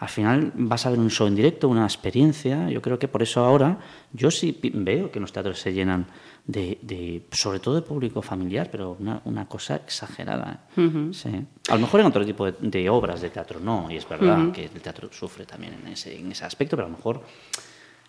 al 0.00 0.08
final 0.08 0.52
vas 0.54 0.86
a 0.86 0.90
ver 0.90 0.98
un 0.98 1.10
show 1.10 1.26
en 1.26 1.36
directo, 1.36 1.68
una 1.68 1.84
experiencia. 1.84 2.68
Yo 2.68 2.82
creo 2.82 2.98
que 2.98 3.06
por 3.06 3.22
eso 3.22 3.44
ahora 3.44 3.78
yo 4.12 4.30
sí 4.30 4.58
veo 4.74 5.10
que 5.12 5.20
los 5.20 5.32
teatros 5.32 5.60
se 5.60 5.72
llenan 5.72 6.06
de, 6.48 7.22
sobre 7.30 7.60
todo 7.60 7.76
de 7.76 7.82
público 7.82 8.22
familiar, 8.22 8.70
pero 8.70 8.96
una, 8.98 9.20
una 9.24 9.46
cosa 9.46 9.76
exagerada. 9.76 10.66
¿eh? 10.76 11.08
sí. 11.12 11.30
A 11.68 11.74
lo 11.74 11.80
mejor 11.80 12.00
en 12.00 12.06
otro 12.06 12.24
tipo 12.24 12.50
de, 12.50 12.90
obras 12.90 13.20
de 13.20 13.30
teatro 13.30 13.60
no, 13.60 13.90
y 13.90 13.96
es 13.96 14.08
verdad 14.08 14.50
que 14.50 14.64
el 14.64 14.80
teatro 14.80 15.10
sufre 15.12 15.44
también 15.44 15.74
en 15.74 15.92
ese, 15.92 16.18
en 16.18 16.32
ese 16.32 16.44
aspecto, 16.44 16.76
pero 16.76 16.86
a 16.86 16.90
lo 16.90 16.96
mejor 16.96 17.22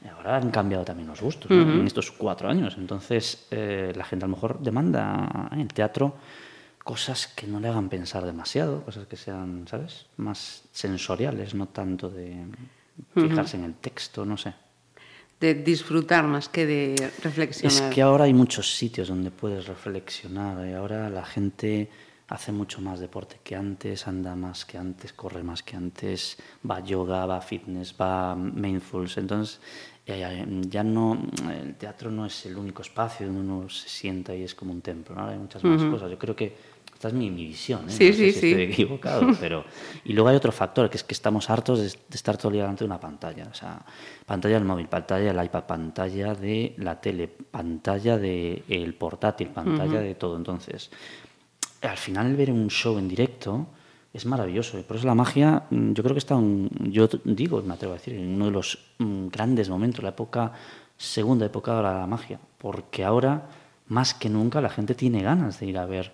ahora 0.08 0.38
han 0.38 0.51
cambiado 0.51 0.86
también 0.86 1.08
los 1.08 1.22
gustos 1.22 1.51
en 1.51 1.86
estos 1.86 2.12
cuatro 2.12 2.50
años. 2.50 2.75
Entonces 2.77 3.48
eh, 3.51 3.91
la 3.96 4.06
gente 4.06 4.25
a 4.25 4.27
lo 4.27 4.36
mejor 4.36 4.60
demanda 4.60 5.50
en 5.51 5.62
el 5.62 5.68
teatro 5.68 6.15
cosas 6.84 7.27
que 7.27 7.46
no 7.46 7.60
le 7.60 7.68
hagan 7.68 7.89
pensar 7.89 8.25
demasiado, 8.25 8.84
cosas 8.84 9.06
que 9.06 9.18
sean, 9.18 9.68
¿sabes?, 9.68 10.08
más 10.18 10.63
sensoriales, 10.72 11.53
no 11.53 11.68
tanto 11.68 12.10
de 12.10 12.46
fijarse 13.13 13.58
en 13.58 13.65
el 13.65 13.75
texto, 13.75 14.25
no 14.25 14.38
sé 14.38 14.53
de 15.39 15.53
disfrutar 15.56 16.25
más 16.25 16.50
que 16.50 16.65
de 16.65 17.12
reflexionar. 17.24 17.72
Es 17.72 17.82
que 17.94 18.01
ahora 18.01 18.25
hay 18.25 18.34
muchos 18.34 18.75
sitios 18.75 19.08
donde 19.08 19.32
puedes 19.32 19.68
reflexionar 19.68 20.68
y 20.68 20.74
ahora 20.74 21.10
la 21.10 21.25
gente 21.25 21.89
hace 22.29 22.51
mucho 22.51 22.81
más 22.81 23.00
deporte 23.00 23.39
que 23.43 23.55
antes, 23.55 24.07
anda 24.07 24.36
más 24.36 24.65
que 24.65 24.77
antes, 24.77 25.13
corre 25.13 25.43
más 25.43 25.63
que 25.63 25.75
antes, 25.75 26.38
va 26.69 26.79
yoga, 26.79 27.25
va 27.25 27.41
fitness, 27.41 27.95
va 28.00 28.36
mindfulness. 28.36 29.17
Entonces, 29.17 29.59
ya 30.05 30.83
no, 30.83 31.21
el 31.51 31.75
teatro 31.75 32.09
no 32.09 32.25
es 32.25 32.45
el 32.45 32.57
único 32.57 32.81
espacio 32.81 33.27
donde 33.27 33.41
uno 33.41 33.69
se 33.69 33.89
sienta 33.89 34.36
y 34.36 34.43
es 34.43 34.55
como 34.55 34.71
un 34.71 34.81
templo, 34.81 35.15
¿no? 35.15 35.27
hay 35.27 35.38
muchas 35.38 35.63
más 35.63 35.83
cosas. 35.83 36.09
Yo 36.09 36.17
creo 36.17 36.36
que 36.36 36.55
esta 36.93 37.07
es 37.07 37.13
mi, 37.13 37.29
visión, 37.29 37.88
¿eh? 37.88 37.91
Sí, 37.91 38.09
no 38.09 38.13
sí, 38.13 38.31
sé 38.33 38.39
sí. 38.39 38.48
estoy 38.51 38.63
equivocado, 38.63 39.27
pero... 39.39 39.63
Y 40.03 40.12
luego 40.13 40.29
hay 40.29 40.36
otro 40.36 40.51
factor, 40.51 40.89
que 40.89 40.98
es 40.98 41.03
que 41.03 41.13
estamos 41.13 41.50
hartos 41.50 41.79
de, 41.79 41.86
estar 42.13 42.36
todo 42.38 42.50
el 42.50 42.55
día 42.55 42.63
delante 42.63 42.83
de 42.83 42.88
una 42.88 43.00
pantalla. 43.00 43.48
O 43.50 43.53
sea, 43.53 43.81
pantalla 44.25 44.55
del 44.55 44.65
móvil, 44.65 44.88
pantalla 44.88 45.31
del 45.31 45.45
iPad, 45.45 45.63
pantalla 45.63 46.36
de 46.36 46.75
la 46.77 47.00
tele, 47.00 47.29
pantalla 47.29 48.17
del 48.17 48.93
portátil, 48.95 49.48
pantalla 49.48 50.01
de 50.01 50.15
todo. 50.15 50.36
Entonces, 50.36 50.91
al 51.81 51.98
final 51.98 52.36
ver 52.36 52.51
un 52.51 52.69
show 52.69 52.98
en 52.98 53.07
directo 53.07 53.67
es 54.13 54.25
maravilloso. 54.25 54.79
Y 54.79 54.83
por 54.83 54.98
eso 54.98 55.07
la 55.07 55.15
magia, 55.15 55.63
mm, 55.69 55.93
yo 55.93 56.03
creo 56.03 56.13
que 56.13 56.19
está, 56.19 56.39
yo 56.81 57.07
digo, 57.24 57.62
me 57.62 57.74
atrevo 57.74 57.93
a 57.93 57.98
decir, 57.98 58.15
en 58.15 58.36
uno 58.36 58.45
de 58.45 58.51
los 58.51 58.77
mm, 58.98 59.27
grandes 59.27 59.69
momentos, 59.69 60.03
la 60.03 60.09
época, 60.09 60.53
segunda 60.98 61.45
época 61.45 61.75
de 61.75 61.83
la 61.83 62.07
magia. 62.07 62.39
Porque 62.57 63.03
ahora, 63.03 63.50
más 63.88 64.13
que 64.13 64.29
nunca, 64.29 64.62
la 64.62 64.69
gente 64.69 64.95
tiene 64.95 65.21
ganas 65.21 65.59
de 65.59 65.65
ir 65.67 65.77
a 65.77 65.86
ver 65.86 66.12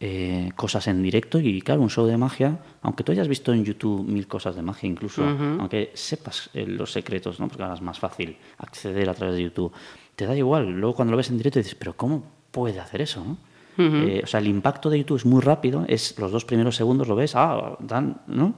eh, 0.00 0.52
cosas 0.54 0.86
en 0.86 1.02
directo 1.02 1.40
y 1.40 1.60
claro, 1.60 1.80
un 1.80 1.90
show 1.90 2.06
de 2.06 2.16
magia, 2.16 2.60
aunque 2.82 3.02
tú 3.02 3.10
hayas 3.10 3.26
visto 3.26 3.52
en 3.52 3.64
YouTube 3.64 4.06
mil 4.06 4.28
cosas 4.28 4.54
de 4.54 4.62
magia 4.62 4.88
incluso, 4.88 5.24
aunque 5.24 5.90
sepas 5.94 6.50
eh, 6.54 6.64
los 6.68 6.92
secretos, 6.92 7.40
¿no? 7.40 7.48
porque 7.48 7.64
ahora 7.64 7.74
es 7.74 7.82
más 7.82 7.98
fácil 7.98 8.36
acceder 8.58 9.10
a 9.10 9.14
través 9.14 9.34
de 9.34 9.42
YouTube, 9.42 9.72
te 10.14 10.24
da 10.24 10.36
igual, 10.36 10.70
luego 10.70 10.94
cuando 10.94 11.10
lo 11.10 11.16
ves 11.16 11.30
en 11.30 11.38
directo 11.38 11.58
dices, 11.58 11.74
pero 11.74 11.96
¿cómo 11.96 12.22
puede 12.52 12.78
hacer 12.78 13.02
eso? 13.02 13.38
Eh, 13.78 14.22
o 14.24 14.26
sea, 14.26 14.40
el 14.40 14.48
impacto 14.48 14.90
de 14.90 14.98
YouTube 14.98 15.18
es 15.18 15.24
muy 15.24 15.40
rápido, 15.40 15.84
es 15.86 16.18
los 16.18 16.32
dos 16.32 16.44
primeros 16.44 16.74
segundos 16.74 17.06
lo 17.06 17.14
ves, 17.14 17.36
ah, 17.36 17.76
dan, 17.78 18.22
¿no? 18.26 18.56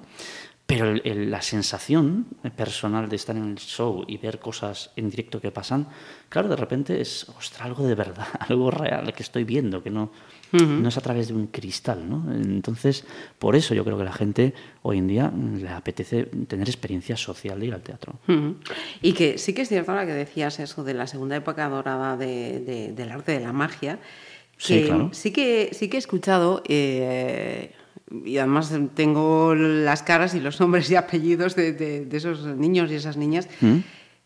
Pero 0.71 0.95
la 0.95 1.43
sensación 1.43 2.27
personal 2.55 3.09
de 3.09 3.17
estar 3.17 3.37
en 3.37 3.45
el 3.51 3.59
show 3.59 4.05
y 4.07 4.19
ver 4.19 4.39
cosas 4.39 4.93
en 4.95 5.11
directo 5.11 5.41
que 5.41 5.51
pasan, 5.51 5.89
claro, 6.29 6.49
de 6.49 6.55
repente 6.55 7.01
es, 7.01 7.29
ostras, 7.29 7.63
algo 7.63 7.85
de 7.85 7.97
verdad, 7.97 8.29
algo 8.49 8.71
real 8.71 9.13
que 9.13 9.25
estoy 9.25 9.43
viendo, 9.43 9.83
que 9.83 9.91
no, 9.91 10.13
no 10.53 10.89
es 10.89 10.97
a 10.97 11.01
través 11.01 11.27
de 11.29 11.35
un 11.35 11.49
cristal, 11.49 12.09
¿no? 12.09 12.33
Entonces, 12.33 13.05
por 13.41 13.57
eso 13.57 13.75
yo 13.75 13.85
creo 13.85 13.99
que 13.99 14.05
la 14.05 14.13
gente 14.13 14.55
hoy 14.83 14.99
en 14.99 15.09
día 15.09 15.33
le 15.35 15.69
apetece 15.71 16.27
tener 16.47 16.69
experiencia 16.69 17.17
social 17.17 17.59
de 17.59 17.67
ir 17.67 17.75
al 17.75 17.83
teatro. 17.83 18.21
Y 19.03 19.13
que 19.13 19.39
sí 19.39 19.53
que 19.53 19.63
es 19.63 19.69
cierto 19.69 19.91
ahora 19.91 20.07
que 20.07 20.15
decías 20.15 20.61
eso 20.61 20.85
de 20.85 20.95
la 20.95 21.09
segunda 21.09 21.35
época 21.35 21.69
dorada 21.69 22.17
del 22.17 23.11
arte 23.11 23.33
de 23.33 23.41
la 23.41 23.53
magia, 23.53 23.99
sí, 24.61 24.85
claro. 24.85 25.11
sí, 25.13 25.31
que, 25.33 25.71
sí 25.73 25.89
que 25.89 25.97
he 25.97 25.99
escuchado... 25.99 26.63
Eh, 26.69 27.73
y 28.25 28.39
además 28.39 28.73
tengo 28.95 29.55
las 29.55 30.03
caras 30.03 30.35
y 30.35 30.41
los 30.41 30.59
nombres 30.61 30.91
y 30.91 30.97
apellidos 30.97 31.55
de, 31.55 32.09
esos 32.11 32.45
niños 32.57 32.91
y 32.91 32.95
esas 32.95 33.17
niñas 33.17 33.49
¿Mm? 33.61 33.79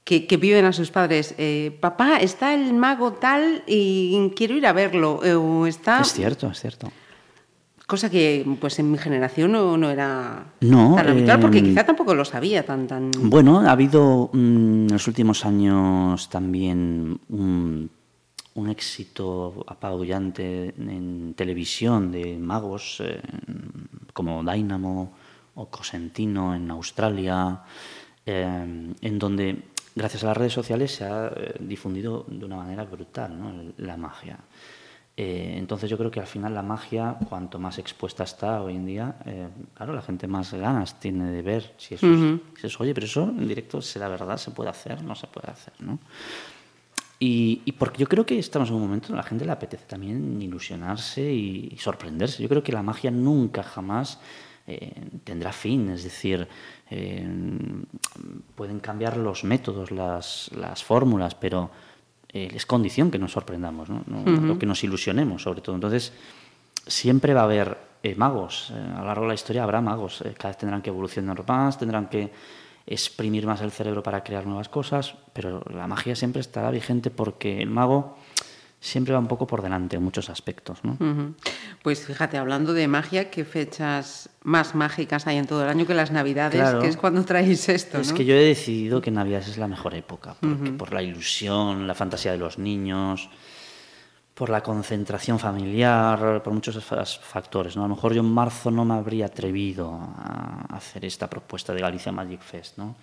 que, 0.04 0.26
que, 0.26 0.36
viven 0.36 0.64
a 0.64 0.72
sus 0.72 0.90
padres. 0.90 1.34
Eh, 1.38 1.76
papá, 1.80 2.16
está 2.16 2.54
el 2.54 2.72
mago 2.74 3.12
tal 3.12 3.62
y 3.66 4.32
quiero 4.36 4.56
ir 4.56 4.66
a 4.66 4.72
verlo. 4.72 5.20
Eh, 5.22 5.68
está... 5.68 6.00
Es 6.00 6.12
cierto, 6.12 6.50
es 6.50 6.60
cierto. 6.60 6.90
Cosa 7.86 8.08
que 8.08 8.46
pues 8.60 8.78
en 8.78 8.90
mi 8.90 8.96
generación 8.96 9.52
no, 9.52 9.76
no 9.76 9.90
era 9.90 10.46
no, 10.62 10.94
tan 10.94 11.06
habitual, 11.06 11.38
porque 11.38 11.58
eh, 11.58 11.62
quizá 11.62 11.84
tampoco 11.84 12.14
lo 12.14 12.24
sabía 12.24 12.64
tan... 12.64 12.86
tan... 12.86 13.10
Bueno, 13.24 13.60
ha 13.60 13.72
habido 13.72 14.30
mm, 14.32 14.86
en 14.86 14.92
los 14.92 15.06
últimos 15.06 15.44
años 15.44 16.30
también 16.30 17.20
un 17.28 17.90
un 18.54 18.70
éxito 18.70 19.64
apabullante 19.66 20.74
en 20.78 21.34
televisión 21.34 22.12
de 22.12 22.36
magos 22.38 23.00
eh, 23.00 23.20
como 24.12 24.42
Dynamo 24.42 25.12
o 25.54 25.66
Cosentino 25.66 26.54
en 26.54 26.70
Australia. 26.70 27.62
en 28.26 29.18
donde 29.18 29.74
gracias 29.94 30.24
a 30.24 30.28
las 30.28 30.36
redes 30.36 30.52
sociales 30.52 30.94
se 30.94 31.04
ha 31.04 31.28
eh, 31.28 31.54
difundido 31.60 32.24
de 32.28 32.44
una 32.44 32.56
manera 32.56 32.84
brutal 32.84 33.38
¿no? 33.38 33.72
la 33.78 33.96
magia. 33.96 34.38
Eh, 35.16 35.54
entonces 35.56 35.88
yo 35.88 35.96
creo 35.96 36.10
que 36.10 36.18
al 36.18 36.26
final 36.26 36.54
la 36.54 36.62
magia, 36.62 37.16
cuanto 37.28 37.60
más 37.60 37.78
expuesta 37.78 38.24
está 38.24 38.60
hoy 38.62 38.74
en 38.74 38.84
día, 38.84 39.16
eh, 39.24 39.48
claro, 39.74 39.92
la 39.92 40.02
gente 40.02 40.26
más 40.26 40.52
ganas 40.52 40.98
tiene 40.98 41.30
de 41.30 41.42
ver 41.42 41.74
si 41.76 41.94
eso, 41.94 42.06
es, 42.60 42.80
oye, 42.80 42.92
pero 42.92 43.06
eso 43.06 43.22
en 43.22 43.46
directo 43.46 43.80
será 43.80 44.08
verdad, 44.08 44.36
se 44.38 44.50
puede 44.50 44.70
hacer, 44.70 45.02
no 45.04 45.14
se 45.14 45.28
puede 45.28 45.52
hacer, 45.52 45.74
¿no? 45.78 46.00
Y, 47.18 47.72
porque 47.78 47.98
yo 47.98 48.08
creo 48.08 48.26
que 48.26 48.38
estamos 48.38 48.68
en 48.68 48.74
un 48.74 48.82
momento 48.82 49.08
donde 49.08 49.20
a 49.20 49.22
la 49.22 49.28
gente 49.28 49.44
le 49.44 49.52
apetece 49.52 49.86
también 49.86 50.42
ilusionarse 50.42 51.22
y 51.32 51.74
sorprenderse. 51.78 52.42
Yo 52.42 52.48
creo 52.48 52.62
que 52.62 52.72
la 52.72 52.82
magia 52.82 53.10
nunca 53.10 53.62
jamás 53.62 54.18
eh, 54.66 54.92
tendrá 55.24 55.52
fin, 55.52 55.90
es 55.90 56.04
decir, 56.04 56.48
eh, 56.90 57.28
pueden 58.54 58.80
cambiar 58.80 59.18
los 59.18 59.44
métodos, 59.44 59.90
las, 59.90 60.50
las 60.56 60.82
fórmulas, 60.82 61.34
pero 61.34 61.70
eh, 62.32 62.48
es 62.54 62.64
condición 62.64 63.10
que 63.10 63.18
nos 63.18 63.32
sorprendamos, 63.32 63.90
¿no? 63.90 64.02
lo 64.24 64.58
que 64.58 64.64
nos 64.64 64.82
ilusionemos 64.82 65.42
sobre 65.42 65.60
todo. 65.60 65.74
Entonces, 65.74 66.14
siempre 66.86 67.34
va 67.34 67.42
a 67.42 67.44
haber 67.44 67.76
magos, 68.16 68.70
a 68.70 69.00
lo 69.00 69.06
largo 69.06 69.22
de 69.22 69.28
la 69.28 69.34
historia 69.34 69.64
habrá 69.64 69.82
magos, 69.82 70.22
cada 70.38 70.48
vez 70.50 70.58
tendrán 70.58 70.80
que 70.80 70.90
evolucionar 70.90 71.46
más, 71.46 71.78
tendrán 71.78 72.08
que 72.08 72.30
exprimir 72.86 73.46
más 73.46 73.60
el 73.62 73.70
cerebro 73.70 74.02
para 74.02 74.22
crear 74.22 74.46
nuevas 74.46 74.68
cosas, 74.68 75.14
pero 75.32 75.62
la 75.70 75.86
magia 75.86 76.14
siempre 76.14 76.40
estará 76.40 76.70
vigente 76.70 77.10
porque 77.10 77.62
el 77.62 77.70
mago 77.70 78.16
siempre 78.84 79.14
va 79.14 79.18
un 79.18 79.28
poco 79.28 79.46
por 79.46 79.62
delante 79.62 79.96
en 79.96 80.02
muchos 80.02 80.28
aspectos. 80.28 80.80
¿no? 80.84 80.98
Pues 81.82 82.04
fíjate, 82.04 82.36
hablando 82.36 82.74
de 82.74 82.86
magia, 82.86 83.30
¿qué 83.30 83.44
fechas 83.46 84.28
más 84.42 84.74
mágicas 84.74 85.26
hay 85.26 85.38
en 85.38 85.46
todo 85.46 85.62
el 85.64 85.70
año 85.70 85.86
que 85.86 85.94
las 85.94 86.10
Navidades? 86.10 86.74
que 86.82 86.88
es 86.88 86.96
cuando 86.98 87.24
traéis 87.24 87.68
esto. 87.70 87.98
Es 87.98 88.12
que 88.12 88.26
yo 88.26 88.34
he 88.34 88.44
decidido 88.44 89.00
que 89.00 89.10
Navidades 89.10 89.48
es 89.48 89.56
la 89.56 89.68
mejor 89.68 89.94
época, 89.94 90.36
por 90.76 90.92
la 90.92 91.02
ilusión, 91.02 91.86
la 91.86 91.94
fantasía 91.94 92.32
de 92.32 92.38
los 92.38 92.58
niños, 92.58 93.30
por 94.34 94.50
la 94.50 94.62
concentración 94.62 95.38
familiar, 95.38 96.42
por 96.42 96.52
muchos 96.52 96.84
factores. 96.84 97.76
¿no? 97.76 97.84
A 97.84 97.88
lo 97.88 97.94
mejor 97.94 98.12
yo 98.12 98.20
en 98.20 98.30
marzo 98.30 98.70
no 98.70 98.84
me 98.84 98.94
habría 98.94 99.26
atrevido 99.26 99.92
a 99.92 100.66
hacer 100.70 101.04
esta 101.04 101.30
propuesta 101.30 101.72
de 101.72 101.80
Galicia 101.80 102.10
Magic 102.10 102.40
Fest. 102.40 102.78
¿no? 102.78 102.96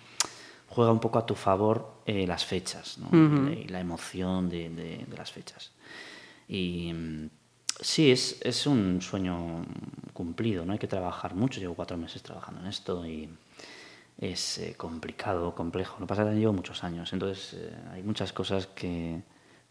juega 0.74 0.90
un 0.90 1.00
poco 1.00 1.18
a 1.18 1.26
tu 1.26 1.34
favor 1.34 2.02
eh, 2.06 2.26
las 2.26 2.44
fechas 2.44 2.98
y 3.12 3.68
la 3.68 3.80
emoción 3.80 4.48
de, 4.48 5.06
las 5.16 5.30
fechas. 5.30 5.70
Y 6.48 6.92
mm, 6.92 7.30
sí, 7.80 8.10
es, 8.10 8.40
es, 8.42 8.66
un 8.66 9.00
sueño 9.02 9.64
cumplido, 10.12 10.64
¿no? 10.64 10.72
Hay 10.72 10.78
que 10.78 10.88
trabajar 10.88 11.34
mucho, 11.34 11.60
llevo 11.60 11.74
cuatro 11.74 11.96
meses 11.96 12.22
trabajando 12.22 12.60
en 12.60 12.66
esto 12.68 13.06
y 13.06 13.28
es 14.18 14.58
eh, 14.58 14.74
complicado, 14.76 15.54
complejo. 15.54 15.96
Lo 16.00 16.06
que 16.06 16.08
pasa 16.08 16.22
es 16.22 16.28
que 16.30 16.40
llevo 16.40 16.54
muchos 16.54 16.82
años, 16.84 17.12
entonces 17.12 17.54
eh, 17.54 17.74
hay 17.92 18.02
muchas 18.02 18.32
cosas 18.32 18.66
que, 18.68 19.20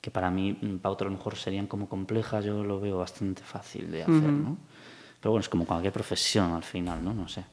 que, 0.01 0.12
para 0.12 0.29
mí, 0.31 0.58
mm, 0.60 0.77
para 0.77 0.93
otro 0.93 1.08
a 1.08 1.12
lo 1.12 1.17
mejor 1.17 1.36
serían 1.36 1.67
como 1.67 1.88
complejas, 1.88 2.43
yo 2.43 2.63
lo 2.63 2.79
veo 2.79 2.98
bastante 2.98 3.43
fácil 3.43 3.91
de 3.91 4.03
hacer, 4.03 4.15
¿no? 4.15 4.58
Pero 5.20 5.31
bueno, 5.31 5.41
es 5.41 5.50
como 5.50 5.65
cualquier 5.65 5.93
profesión 5.93 6.51
al 6.51 6.63
final, 6.63 7.03
¿no? 7.03 7.13
No 7.13 7.27
sé. 7.27 7.46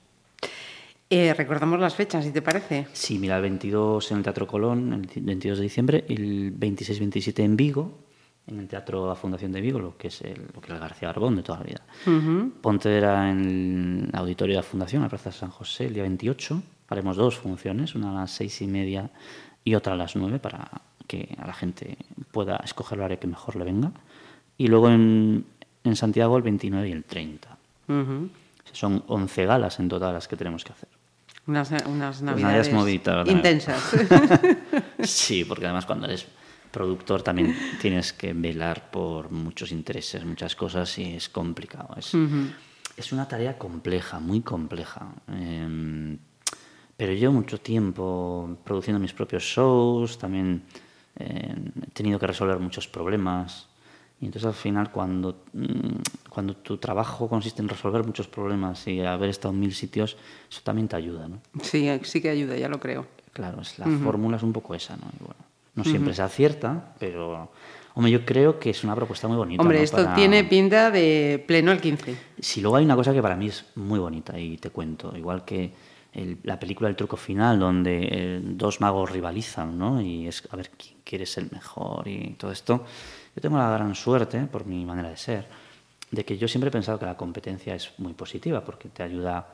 Eh, 1.11 1.33
recordamos 1.35 1.81
las 1.81 1.95
fechas, 1.95 2.25
si 2.25 2.33
te 2.33 2.43
parece. 2.43 2.87
Sí, 2.93 3.19
mira, 3.19 3.37
el 3.37 3.43
22 3.43 4.11
en 4.11 4.19
el 4.19 4.23
Teatro 4.23 4.47
Colón, 4.47 4.93
el 5.15 5.23
22 5.23 5.59
de 5.59 5.63
diciembre, 5.63 6.05
el 6.09 6.59
26-27 6.59 7.45
en 7.45 7.57
Vigo, 7.57 7.99
en 8.47 8.61
el 8.61 8.69
Teatro 8.69 9.07
La 9.07 9.15
Fundación 9.15 9.53
de 9.53 9.61
Vigo, 9.61 9.79
lo 9.79 9.97
que 9.97 10.09
es 10.09 10.21
el, 10.23 10.49
lo 10.55 10.61
que 10.61 10.73
es 10.73 10.81
García 10.81 11.11
Arbón 11.11 11.37
de 11.37 11.43
toda 11.43 11.59
la 11.59 11.65
vida. 11.65 11.83
Pontevedra 12.61 13.31
en 13.31 14.09
el 14.11 14.19
Auditorio 14.19 14.57
de 14.57 14.63
la 14.63 14.63
Fundación, 14.63 15.03
la 15.03 15.09
Plaza 15.09 15.31
de 15.31 15.37
San 15.37 15.51
José, 15.51 15.87
el 15.87 15.95
día 15.95 16.03
28. 16.03 16.63
Haremos 16.89 17.17
dos 17.17 17.39
funciones, 17.39 17.95
una 17.95 18.11
a 18.11 18.21
las 18.21 18.31
seis 18.31 18.61
y 18.61 18.67
media 18.67 19.11
y 19.65 19.75
otra 19.75 19.95
a 19.95 19.97
las 19.97 20.17
nueve, 20.17 20.39
para 20.39 20.71
que 21.09 21.35
a 21.39 21.47
la 21.47 21.53
gente 21.53 21.97
pueda 22.31 22.59
escoger 22.59 22.99
el 22.99 23.05
área 23.05 23.19
que 23.19 23.27
mejor 23.27 23.57
le 23.57 23.65
venga. 23.65 23.91
Y 24.57 24.69
luego 24.69 24.89
en, 24.91 25.45
en 25.83 25.97
Santiago 25.97 26.37
el 26.37 26.45
29 26.45 26.89
y 26.89 26.93
el 26.93 27.05
30. 27.05 27.59
Son 28.73 29.03
11 29.09 29.47
galas 29.47 29.81
en 29.81 29.89
total 29.89 30.13
las 30.13 30.29
que 30.29 30.37
tenemos 30.37 30.63
que 30.63 30.73
hacer. 30.73 30.89
Unas, 31.47 31.73
unas 31.87 32.21
navidades 32.21 32.69
intensas. 33.27 33.97
sí, 35.03 35.45
porque 35.45 35.65
además 35.65 35.87
cuando 35.87 36.07
eres 36.07 36.27
productor 36.71 37.23
también 37.23 37.57
tienes 37.81 38.13
que 38.13 38.35
velar 38.35 38.91
por 38.91 39.31
muchos 39.31 39.73
intereses, 39.73 40.25
muchas 40.25 40.55
cosas 40.55 40.99
y 40.99 41.15
es 41.15 41.31
complicado. 41.31 41.95
Es, 41.97 42.13
es 42.97 43.13
una 43.13 43.27
tarea 43.27 43.57
compleja, 43.57 44.21
muy 44.21 44.43
compleja. 44.43 45.09
Em, 45.29 46.19
pero 46.97 47.13
llevo 47.15 47.33
mucho 47.33 47.59
tiempo 47.59 48.59
produciendo 48.65 49.01
mis 49.01 49.15
propios 49.15 49.43
shows, 49.43 50.19
también 50.19 50.65
em, 51.19 51.73
he 51.83 51.91
tenido 51.93 52.19
que 52.19 52.27
resolver 52.27 52.59
muchos 52.59 52.89
problemas. 52.89 53.69
Y 54.21 54.27
entonces 54.27 54.47
al 54.47 54.55
final 54.55 54.91
cuando, 54.91 55.45
mm, 55.53 56.29
cuando 56.29 56.57
tu 56.57 56.79
trabajo 56.79 57.29
consiste 57.29 57.63
en 57.63 57.69
resolver 57.69 58.05
muchos 58.05 58.27
problemas 58.27 58.87
y 58.89 59.01
haber 59.01 59.31
estado 59.31 59.55
en 59.55 59.61
mil 59.61 59.75
sitios, 59.75 60.17
eso 60.51 60.61
también 60.65 60.89
te 60.89 60.97
ayuda, 60.97 61.29
¿no? 61.29 61.41
Sí, 61.63 61.89
sí 62.03 62.21
que 62.21 62.31
ayuda, 62.31 62.57
ya 62.57 62.69
lo 62.69 62.81
creo. 62.81 63.07
Claro, 63.33 63.61
es, 63.63 63.79
la 63.79 63.87
fórmula 63.87 64.37
es 64.37 64.43
un 64.43 64.53
poco 64.53 64.75
esa, 64.75 64.97
¿no? 64.97 65.05
bueno, 65.21 65.41
no 65.77 65.85
siempre 65.85 66.13
se 66.13 66.23
acierta, 66.23 66.95
pero 66.99 67.51
hombre, 67.95 68.11
yo 68.11 68.25
creo 68.25 68.59
que 68.59 68.71
es 68.71 68.83
una 68.83 68.97
propuesta 68.97 69.29
muy 69.29 69.37
bonita. 69.37 69.63
Hombre, 69.63 69.83
esto 69.83 70.13
tiene 70.15 70.43
pinta 70.45 70.91
de 70.91 71.43
pleno 71.47 71.71
al 71.71 71.81
15. 71.81 72.17
Sí, 72.41 72.61
luego 72.61 72.77
hay 72.77 72.85
una 72.85 72.97
cosa 72.97 73.13
que 73.13 73.23
para 73.23 73.37
mí 73.37 73.47
es 73.47 73.65
muy 73.77 74.01
bonita 74.01 74.39
y 74.39 74.57
te 74.57 74.71
cuento, 74.71 75.17
igual 75.17 75.45
que 75.45 75.73
la 76.43 76.59
película 76.59 76.89
El 76.89 76.97
truco 76.97 77.17
final, 77.17 77.61
donde 77.61 78.09
eh, 78.11 78.41
dos 78.43 78.81
magos 78.81 79.11
rivalizan, 79.11 79.79
¿no? 79.79 80.01
Y 80.01 80.27
es 80.27 80.43
a 80.51 80.57
ver 80.57 80.71
quién 80.71 80.97
quiere 81.05 81.27
ser 81.27 81.45
el 81.45 81.51
mejor 81.53 82.09
y 82.09 82.35
todo 82.39 82.51
esto 82.51 82.85
yo 83.39 83.43
tengo 83.43 83.59
la 83.59 83.71
gran 83.71 83.95
suerte, 83.95 84.41
por 84.51 84.67
mi 84.67 84.85
manera 84.85 85.11
de 85.11 85.17
ser, 85.17 85.47
de 86.11 86.25
que 86.25 86.37
yo 86.37 86.49
siempre 86.49 86.71
he 86.71 86.73
pensado 86.73 86.99
que 86.99 87.07
la 87.07 87.17
competencia 87.17 87.73
es 87.73 87.93
muy 87.99 88.13
positiva 88.13 88.65
porque 88.65 88.89
te 88.89 89.05
ayuda 89.05 89.47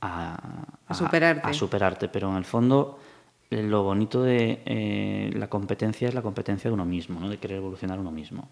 a, 0.00 0.66
superarte. 0.92 1.46
a 1.46 1.52
superarte. 1.52 2.08
Pero 2.08 2.30
en 2.30 2.36
el 2.36 2.44
fondo, 2.44 2.98
eh, 3.48 3.62
lo 3.62 3.84
bonito 3.84 4.24
de 4.24 4.62
eh, 4.66 5.30
la 5.34 5.48
competencia 5.48 6.08
es 6.08 6.14
la 6.14 6.22
competencia 6.22 6.68
de 6.68 6.74
uno 6.74 6.84
mismo, 6.84 7.20
¿no? 7.20 7.28
de 7.28 7.38
querer 7.38 7.58
evolucionar 7.58 8.00
uno 8.00 8.10
mismo. 8.10 8.48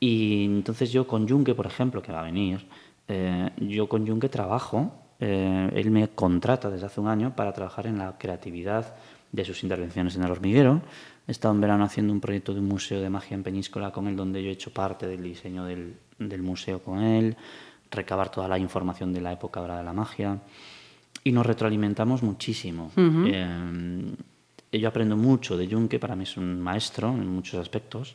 Y 0.00 0.46
entonces 0.46 0.90
yo 0.90 1.06
con 1.06 1.28
Junque, 1.28 1.54
por 1.54 1.66
ejemplo, 1.66 2.00
que 2.00 2.10
va 2.10 2.20
a 2.20 2.24
venir, 2.24 2.66
eh, 3.08 3.50
yo 3.58 3.86
con 3.86 4.06
Junque 4.06 4.30
trabajo, 4.30 4.94
él 5.18 5.90
me 5.90 6.08
contrata 6.08 6.70
desde 6.70 6.86
hace 6.86 7.00
un 7.00 7.08
año 7.08 7.34
para 7.34 7.52
trabajar 7.52 7.86
en 7.86 7.98
la 7.98 8.16
creatividad 8.18 8.94
de 9.32 9.44
sus 9.44 9.62
intervenciones 9.62 10.16
en 10.16 10.24
el 10.24 10.30
hormiguero, 10.30 10.82
He 11.26 11.32
estado 11.32 11.54
en 11.54 11.60
verano 11.60 11.84
haciendo 11.84 12.12
un 12.12 12.20
proyecto 12.20 12.54
de 12.54 12.60
un 12.60 12.68
museo 12.68 13.00
de 13.00 13.10
magia 13.10 13.34
en 13.34 13.42
Peñíscola 13.42 13.90
con 13.90 14.06
él, 14.06 14.14
donde 14.14 14.42
yo 14.42 14.48
he 14.48 14.52
hecho 14.52 14.72
parte 14.72 15.08
del 15.08 15.22
diseño 15.22 15.64
del, 15.64 15.96
del 16.18 16.42
museo 16.42 16.80
con 16.80 17.02
él, 17.02 17.36
recabar 17.90 18.30
toda 18.30 18.46
la 18.46 18.58
información 18.58 19.12
de 19.12 19.20
la 19.20 19.32
época 19.32 19.60
de 19.60 19.82
la 19.82 19.92
magia. 19.92 20.40
Y 21.24 21.32
nos 21.32 21.44
retroalimentamos 21.44 22.22
muchísimo. 22.22 22.92
Eh, 22.96 24.14
yo 24.70 24.88
aprendo 24.88 25.16
mucho 25.16 25.56
de 25.56 25.66
Jung, 25.66 25.88
que 25.88 25.98
para 25.98 26.14
mí 26.14 26.22
es 26.22 26.36
un 26.36 26.60
maestro 26.60 27.08
en 27.08 27.26
muchos 27.26 27.60
aspectos. 27.60 28.14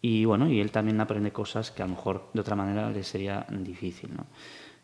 Y 0.00 0.24
bueno, 0.24 0.48
y 0.48 0.60
él 0.60 0.70
también 0.70 0.98
aprende 1.00 1.32
cosas 1.32 1.70
que 1.70 1.82
a 1.82 1.86
lo 1.86 1.94
mejor 1.94 2.30
de 2.32 2.40
otra 2.40 2.56
manera 2.56 2.90
le 2.90 3.02
sería 3.02 3.44
difícil. 3.50 4.14
¿no? 4.16 4.24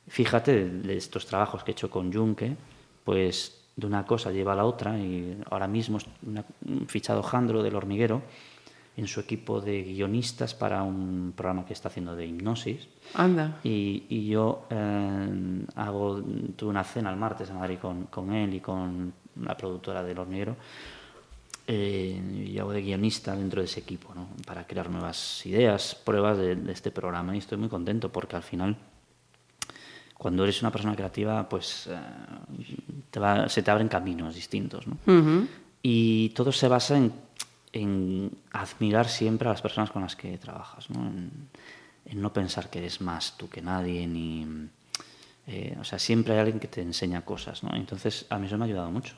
Fíjate 0.09 0.69
de, 0.69 0.97
estos 0.97 1.27
trabajos 1.27 1.62
que 1.65 1.71
he 1.71 1.75
hecho 1.75 1.91
con 1.91 2.12
Junque, 2.12 2.57
pues 3.05 3.61
de 3.77 3.87
una 3.87 4.05
cosa 4.05 4.31
lleva 4.31 4.53
a 4.53 4.57
la 4.57 4.65
otra 4.65 4.99
y 4.99 5.38
ahora 5.51 5.67
mismo 5.67 5.99
un 6.67 6.87
fichado 6.88 7.23
Jandro 7.23 7.62
del 7.62 7.75
hormiguero 7.75 8.23
en 8.97 9.07
su 9.07 9.21
equipo 9.21 9.61
de 9.61 9.83
guionistas 9.83 10.55
para 10.55 10.83
un 10.83 11.33
programa 11.35 11.65
que 11.65 11.73
está 11.73 11.88
haciendo 11.88 12.15
de 12.15 12.27
hipnosis. 12.27 12.88
Anda. 13.15 13.59
Y, 13.65 14.05
y 14.09 14.27
yo 14.27 14.67
eh, 14.69 15.65
hago, 15.77 16.23
tuve 16.57 16.71
una 16.71 16.85
cena 16.85 17.11
el 17.11 17.17
martes 17.17 17.49
en 17.49 17.57
Madrid 17.57 17.79
con, 17.81 18.05
con 18.07 18.33
él 18.33 18.55
y 18.55 18.61
con 18.61 19.12
la 19.41 19.57
productora 19.57 20.03
del 20.03 20.19
hormiguero. 20.19 20.57
Eh, 21.67 22.45
y 22.51 22.59
hago 22.59 22.73
de 22.73 22.83
guionista 22.83 23.35
dentro 23.35 23.62
de 23.62 23.67
ese 23.67 23.81
equipo, 23.81 24.12
¿no? 24.15 24.29
para 24.45 24.67
crear 24.67 24.91
nuevas 24.91 25.47
ideas, 25.47 25.95
pruebas 25.95 26.37
de, 26.37 26.57
de 26.57 26.73
este 26.73 26.91
programa. 26.91 27.35
Y 27.35 27.38
estoy 27.38 27.57
muy 27.57 27.69
contento 27.69 28.11
porque 28.11 28.37
al 28.37 28.43
final 28.43 28.77
cuando 30.23 30.45
eres 30.45 30.63
una 30.63 30.71
persona 30.71 30.95
creativa, 30.95 31.49
pues 31.49 31.89
eh, 31.91 33.49
se 33.49 33.61
te 33.61 33.71
abren 33.73 33.89
caminos 33.89 34.37
distintos. 34.37 34.87
¿no? 34.87 34.97
Y 35.83 36.29
todo 36.29 36.53
se 36.53 36.69
basa 36.69 36.97
en, 37.73 38.31
admirar 38.53 39.09
siempre 39.09 39.49
a 39.49 39.51
las 39.51 39.61
personas 39.61 39.91
con 39.91 40.03
las 40.03 40.15
que 40.15 40.39
trabajas, 40.39 40.89
¿no? 40.91 41.09
En, 41.09 41.49
no 42.15 42.33
pensar 42.33 42.71
que 42.71 42.79
eres 42.79 43.01
más 43.01 43.37
tú 43.37 43.49
que 43.49 43.63
nadie, 43.63 44.07
ni, 44.07 44.47
eh, 45.45 45.77
o 45.81 45.83
sea, 45.83 45.99
siempre 45.99 46.35
hay 46.35 46.39
alguien 46.39 46.61
que 46.61 46.69
te 46.69 46.81
enseña 46.81 47.23
cosas, 47.23 47.65
¿no? 47.65 47.75
Entonces, 47.75 48.27
a 48.31 48.39
mí 48.39 48.47
eso 48.47 48.57
me 48.57 48.65
ha 48.65 48.67
ayudado 48.67 48.93
mucho. 48.93 49.17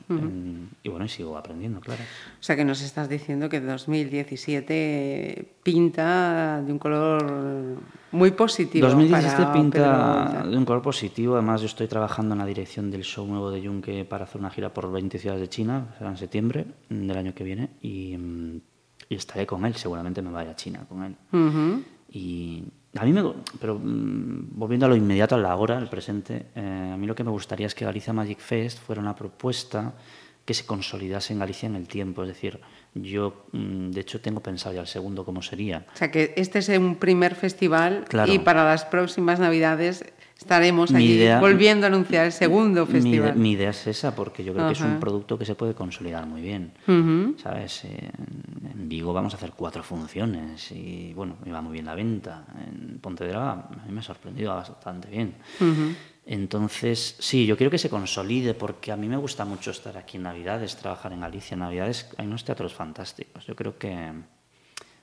y 0.81 0.89
bueno, 0.89 1.05
y 1.05 1.09
sigo 1.09 1.37
aprendiendo, 1.37 1.79
claro. 1.79 2.01
O 2.39 2.43
sea, 2.43 2.55
que 2.55 2.65
nos 2.65 2.81
estás 2.81 3.07
diciendo 3.09 3.47
que 3.47 3.61
2017 3.61 5.57
pinta 5.61 6.63
de 6.65 6.71
un 6.71 6.79
color 6.79 7.77
muy 8.11 8.31
positivo. 8.31 8.87
2017 8.87 9.51
pinta 9.53 10.43
de 10.49 10.57
un 10.57 10.65
color 10.65 10.81
positivo. 10.81 11.35
Además, 11.35 11.61
yo 11.61 11.67
estoy 11.67 11.87
trabajando 11.87 12.33
en 12.33 12.39
la 12.39 12.45
dirección 12.47 12.89
del 12.89 13.03
show 13.03 13.27
nuevo 13.27 13.51
de 13.51 13.63
Junque 13.63 14.03
para 14.03 14.23
hacer 14.23 14.41
una 14.41 14.49
gira 14.49 14.73
por 14.73 14.91
20 14.91 15.19
ciudades 15.19 15.41
de 15.41 15.49
China, 15.49 15.93
será 15.99 16.09
en 16.09 16.17
septiembre 16.17 16.65
del 16.89 17.17
año 17.17 17.35
que 17.35 17.43
viene, 17.43 17.69
y, 17.81 18.17
mm, 18.17 18.61
estaré 19.11 19.45
con 19.45 19.63
él. 19.63 19.75
Seguramente 19.75 20.23
me 20.23 20.31
vaya 20.31 20.51
a 20.51 20.55
China 20.55 20.87
con 20.89 21.03
él. 21.03 21.15
Y 22.09 22.63
a 22.97 23.03
mí 23.03 23.13
me, 23.13 23.23
pero 23.59 23.75
mm, 23.75 24.49
volviendo 24.51 24.85
a 24.85 24.89
lo 24.89 24.95
inmediato, 24.95 25.35
a 25.35 25.37
la 25.37 25.55
hora, 25.55 25.77
al 25.77 25.89
presente, 25.89 26.47
eh, 26.55 26.91
a 26.93 26.97
mí 26.97 27.05
lo 27.05 27.15
que 27.15 27.23
me 27.23 27.31
gustaría 27.31 27.67
es 27.67 27.75
que 27.75 27.85
Galicia 27.85 28.13
Magic 28.13 28.39
Fest 28.39 28.79
fuera 28.79 29.01
una 29.01 29.15
propuesta 29.15 29.93
que 30.45 30.53
se 30.53 30.65
consolidase 30.65 31.33
en 31.33 31.39
Galicia 31.39 31.67
en 31.67 31.75
el 31.75 31.87
tiempo. 31.87 32.21
Es 32.21 32.29
decir, 32.29 32.59
yo, 32.93 33.47
mm, 33.51 33.89
de 33.89 34.01
hecho, 34.01 34.21
tengo 34.21 34.41
pensado 34.41 34.75
ya 34.75 34.81
el 34.81 34.87
segundo 34.87 35.25
cómo 35.25 35.41
sería. 35.41 35.85
O 35.93 35.97
sea, 35.97 36.11
que 36.11 36.33
este 36.37 36.59
es 36.59 36.69
un 36.69 36.95
primer 36.95 37.35
festival 37.35 38.05
y 38.27 38.39
para 38.39 38.63
las 38.63 38.85
próximas 38.85 39.39
Navidades 39.39 40.05
estaremos 40.37 40.93
allí 40.93 41.27
volviendo 41.39 41.87
a 41.87 41.89
anunciar 41.89 42.25
el 42.25 42.31
segundo 42.31 42.85
festival. 42.85 43.35
Mi, 43.35 43.53
idea 43.53 43.71
es 43.71 43.87
esa, 43.87 44.15
porque 44.15 44.43
yo 44.43 44.53
creo 44.53 44.67
que 44.67 44.73
es 44.73 44.81
un 44.81 44.99
producto 44.99 45.37
que 45.37 45.45
se 45.45 45.55
puede 45.55 45.73
consolidar 45.73 46.27
muy 46.27 46.41
bien. 46.41 46.71
¿Sabes? 47.41 47.85
En 47.85 48.44
Vigo 48.87 49.13
vamos 49.13 49.33
a 49.33 49.37
hacer 49.37 49.51
cuatro 49.51 49.83
funciones 49.83 50.71
y, 50.71 51.13
bueno, 51.13 51.37
me 51.43 51.51
va 51.51 51.61
muy 51.61 51.73
bien 51.73 51.85
la 51.85 51.95
venta. 51.95 52.45
En 52.67 52.99
Pontevedra 52.99 53.51
a 53.51 53.85
mí 53.85 53.91
me 53.91 53.99
ha 53.99 54.03
sorprendido 54.03 54.53
bastante 54.55 55.09
bien. 55.09 55.35
Entonces, 56.25 57.15
sí, 57.19 57.45
yo 57.45 57.55
quiero 57.55 57.69
que 57.69 57.77
se 57.77 57.89
consolide 57.89 58.53
porque 58.53 58.91
a 58.91 58.97
mí 58.97 59.07
me 59.07 59.17
gusta 59.17 59.45
mucho 59.45 59.71
estar 59.71 59.95
aquí 59.97 60.17
en 60.17 60.23
Navidades, 60.23 60.75
trabajar 60.75 61.13
en 61.13 61.21
Galicia. 61.21 61.53
En 61.53 61.59
Navidades 61.59 62.09
hay 62.17 62.25
unos 62.25 62.43
teatros 62.43 62.73
fantásticos. 62.73 63.45
Yo 63.45 63.55
creo 63.55 63.77
que... 63.77 64.11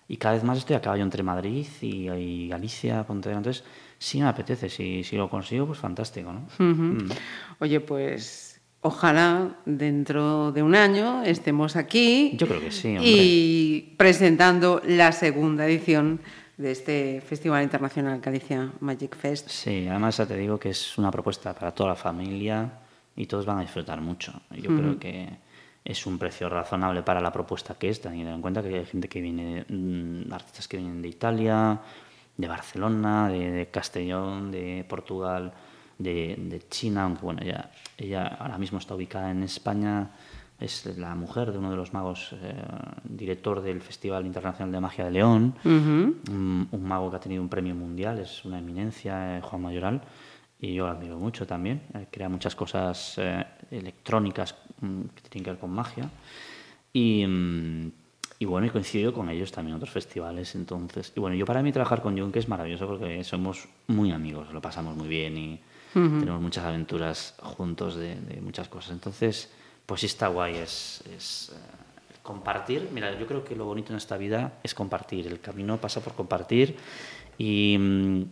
Y 0.08 0.16
cada 0.16 0.34
vez 0.34 0.44
más 0.44 0.58
estoy 0.58 0.76
a 0.76 0.80
caballo 0.80 1.04
entre 1.04 1.22
Madrid 1.22 1.66
y, 1.80 2.48
Galicia, 2.48 3.04
Pontevedra. 3.04 3.38
Entonces, 3.38 3.64
sí 3.98 4.20
me 4.20 4.26
apetece. 4.26 4.68
Si, 4.68 5.04
si 5.04 5.16
lo 5.16 5.30
consigo, 5.30 5.66
pues 5.66 5.78
fantástico, 5.78 6.32
¿no? 6.32 6.48
Mm. 6.58 7.08
Oye, 7.60 7.80
pues 7.80 8.51
ojalá 8.82 9.56
dentro 9.64 10.52
de 10.52 10.62
un 10.62 10.74
año 10.74 11.22
estemos 11.22 11.76
aquí. 11.76 12.32
Yo 12.36 12.46
creo 12.46 12.60
que 12.60 12.70
sí. 12.70 12.96
Y 13.00 13.94
presentando 13.96 14.82
la 14.84 15.12
segunda 15.12 15.66
edición 15.66 16.20
de 16.56 16.72
este 16.72 17.20
Festival 17.22 17.62
Internacional 17.62 18.20
Galicia 18.20 18.70
Magic 18.80 19.16
Fest. 19.16 19.48
Sí, 19.48 19.86
además 19.88 20.16
te 20.16 20.36
digo 20.36 20.58
que 20.58 20.70
es 20.70 20.98
una 20.98 21.10
propuesta 21.10 21.54
para 21.54 21.72
toda 21.72 21.90
la 21.90 21.96
familia 21.96 22.70
y 23.16 23.26
todos 23.26 23.46
van 23.46 23.58
a 23.58 23.62
disfrutar 23.62 24.00
mucho. 24.00 24.32
Yo 24.50 24.76
creo 24.76 24.98
que 24.98 25.28
es 25.84 26.06
un 26.06 26.18
precio 26.18 26.48
razonable 26.48 27.02
para 27.02 27.20
la 27.20 27.32
propuesta 27.32 27.74
que 27.74 27.88
es, 27.88 28.00
teniendo 28.00 28.32
en 28.32 28.40
cuenta 28.40 28.62
que 28.62 28.78
hay 28.78 28.84
gente 28.84 29.08
que 29.08 29.20
viene, 29.20 29.64
mm, 29.68 30.32
artistas 30.32 30.68
que 30.68 30.76
vienen 30.76 31.02
de 31.02 31.08
Italia, 31.08 31.80
de 32.36 32.48
Barcelona, 32.48 33.28
de, 33.28 33.68
Castellón, 33.70 34.50
de 34.50 34.84
Portugal, 34.88 35.52
de, 36.02 36.36
de, 36.38 36.68
China, 36.68 37.04
aunque 37.04 37.22
bueno, 37.22 37.42
ella, 37.42 37.70
ella 37.96 38.26
ahora 38.26 38.58
mismo 38.58 38.78
está 38.78 38.94
ubicada 38.94 39.30
en 39.30 39.42
España 39.42 40.10
es 40.62 40.86
la 40.96 41.14
mujer 41.14 41.52
de 41.52 41.58
uno 41.58 41.70
de 41.70 41.76
los 41.76 41.92
magos, 41.92 42.34
eh, 42.40 42.54
director 43.04 43.60
del 43.60 43.80
Festival 43.80 44.24
Internacional 44.26 44.72
de 44.72 44.80
Magia 44.80 45.04
de 45.04 45.10
León, 45.10 45.54
un, 45.64 46.68
mago 46.82 47.10
que 47.10 47.16
ha 47.16 47.20
tenido 47.20 47.42
un 47.42 47.48
premio 47.48 47.74
mundial, 47.74 48.18
es 48.18 48.44
una 48.44 48.58
eminencia, 48.58 49.38
eh, 49.38 49.40
Juan 49.40 49.62
Mayoral, 49.62 50.00
y 50.60 50.74
yo 50.74 50.86
lo 50.86 50.92
admiro 50.92 51.18
mucho 51.18 51.46
también, 51.46 51.82
eh, 51.94 52.06
crea 52.10 52.28
muchas 52.28 52.54
cosas 52.54 53.18
electrónicas 53.70 54.54
mm, 54.80 55.02
que 55.14 55.28
tienen 55.28 55.44
que 55.44 55.50
ver 55.50 55.60
con 55.60 55.70
magia. 55.70 56.08
Y, 56.92 57.26
mm, 57.26 57.92
y 58.38 58.44
bueno, 58.44 58.66
he 58.66 58.70
coincidido 58.70 59.12
con 59.12 59.28
ellos 59.30 59.50
también 59.50 59.72
en 59.72 59.76
otros 59.76 59.92
festivales, 59.92 60.54
entonces... 60.54 61.12
Y 61.16 61.20
bueno, 61.20 61.36
yo 61.36 61.46
para 61.46 61.62
mí 61.62 61.72
trabajar 61.72 62.02
con 62.02 62.18
Junque 62.18 62.38
es 62.38 62.48
maravilloso 62.48 62.86
porque 62.86 63.22
somos 63.24 63.68
muy 63.88 64.12
amigos, 64.12 64.52
lo 64.52 64.60
pasamos 64.60 64.96
muy 64.96 65.08
bien 65.08 65.36
y 65.38 65.60
tenemos 65.92 66.40
muchas 66.40 66.64
aventuras 66.64 67.34
juntos 67.42 67.96
de, 67.96 68.14
de 68.16 68.40
muchas 68.40 68.68
cosas. 68.68 68.92
Entonces 68.92 69.50
pues 69.86 70.00
sí 70.00 70.06
está 70.06 70.28
guay, 70.28 70.56
es, 70.56 71.02
es 71.14 71.52
eh, 71.54 72.18
compartir. 72.22 72.88
Mira, 72.92 73.18
yo 73.18 73.26
creo 73.26 73.44
que 73.44 73.56
lo 73.56 73.64
bonito 73.64 73.92
en 73.92 73.96
esta 73.96 74.16
vida 74.16 74.58
es 74.62 74.74
compartir. 74.74 75.26
El 75.26 75.40
camino 75.40 75.78
pasa 75.78 76.00
por 76.00 76.14
compartir 76.14 76.76
y 77.38 77.76
mm, 77.78 78.22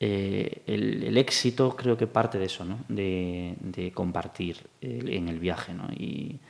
eh, 0.00 0.62
el, 0.66 1.16
éxito 1.16 1.76
creo 1.76 1.96
que 1.96 2.06
parte 2.06 2.38
de 2.38 2.46
eso, 2.46 2.64
¿no? 2.64 2.78
de, 2.88 3.56
de 3.60 3.92
compartir 3.92 4.66
en 4.80 5.28
el 5.28 5.38
viaje. 5.38 5.74
¿no? 5.74 5.88
Y, 5.92 6.40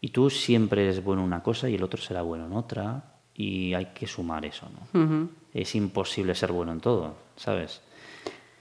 y, 0.00 0.08
tú 0.10 0.30
siempre 0.30 0.84
eres 0.84 1.02
bueno 1.02 1.22
en 1.22 1.28
una 1.28 1.42
cosa 1.42 1.68
y 1.68 1.74
el 1.74 1.82
otro 1.82 2.00
será 2.00 2.22
bueno 2.22 2.46
en 2.46 2.52
otra 2.52 3.14
y 3.34 3.74
hay 3.74 3.86
que 3.86 4.06
sumar 4.06 4.44
eso. 4.44 4.68
¿no? 4.92 5.28
Es 5.54 5.74
imposible 5.74 6.34
ser 6.34 6.52
bueno 6.52 6.72
en 6.72 6.80
todo, 6.80 7.16
¿sabes? 7.36 7.80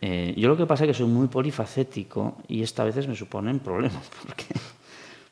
Eh, 0.08 0.36
yo 0.38 0.50
lo 0.50 0.56
que 0.56 0.68
pasa 0.68 0.84
es 0.84 0.90
que 0.90 0.94
soy 0.94 1.08
muy 1.08 1.28
polifacético 1.28 2.38
y 2.48 2.62
esta 2.62 2.84
a 2.84 2.86
veces 2.86 3.08
me 3.08 3.16
suponen 3.16 3.58
problemas 3.58 4.12
porque 4.22 4.46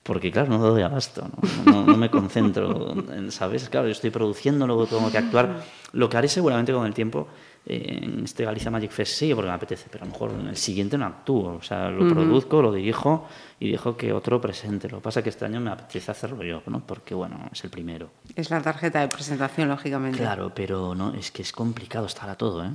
porque 0.03 0.31
claro, 0.31 0.49
no 0.49 0.57
doy 0.59 0.81
abasto, 0.81 1.29
¿no? 1.65 1.85
No, 1.85 1.97
me 1.97 2.09
concentro, 2.09 2.93
¿sabes? 3.29 3.69
Claro, 3.69 3.87
yo 3.87 3.93
estoy 3.93 4.09
produciendo, 4.09 4.67
luego 4.67 4.85
tengo 4.85 5.09
que 5.09 5.17
actuar. 5.17 5.63
Lo 5.93 6.09
que 6.09 6.17
haré 6.17 6.27
seguramente 6.27 6.73
con 6.73 6.85
el 6.85 6.93
tiempo 6.93 7.27
eh, 7.65 7.99
en 8.01 8.25
este 8.25 8.43
Galicia 8.43 8.69
Magic 8.69 8.91
Fest 8.91 9.13
sí, 9.13 9.33
porque 9.33 9.47
me 9.47 9.55
apetece, 9.55 9.87
pero 9.89 10.03
a 10.03 10.07
lo 10.07 10.11
mejor 10.11 10.31
en 10.31 10.47
el 10.47 10.57
siguiente 10.57 10.97
no 10.97 11.05
actúo, 11.05 11.55
o 11.55 11.61
sea, 11.61 11.89
lo 11.89 12.05
produzco, 12.09 12.61
lo 12.61 12.73
dirijo 12.73 13.25
y 13.61 13.71
dejo 13.71 13.95
que 13.95 14.11
otro 14.11 14.41
presente. 14.41 14.89
Lo 14.89 14.97
que 14.97 15.03
pasa 15.03 15.21
es 15.21 15.23
que 15.23 15.29
este 15.29 15.45
año 15.45 15.61
me 15.61 15.71
apetece 15.71 16.11
hacerlo 16.11 16.43
yo, 16.43 16.61
¿no? 16.67 16.85
Porque, 16.85 17.15
bueno, 17.15 17.49
es 17.53 17.63
el 17.63 17.69
primero. 17.69 18.09
Es 18.35 18.49
la 18.49 18.61
tarjeta 18.61 18.99
de 18.99 19.07
presentación, 19.07 19.69
lógicamente. 19.69 20.17
Claro, 20.17 20.51
pero 20.53 20.93
no, 20.95 21.13
es 21.13 21.31
que 21.31 21.43
es 21.43 21.53
complicado 21.53 22.07
estar 22.07 22.29
a 22.29 22.35
todo, 22.35 22.65
¿eh? 22.65 22.71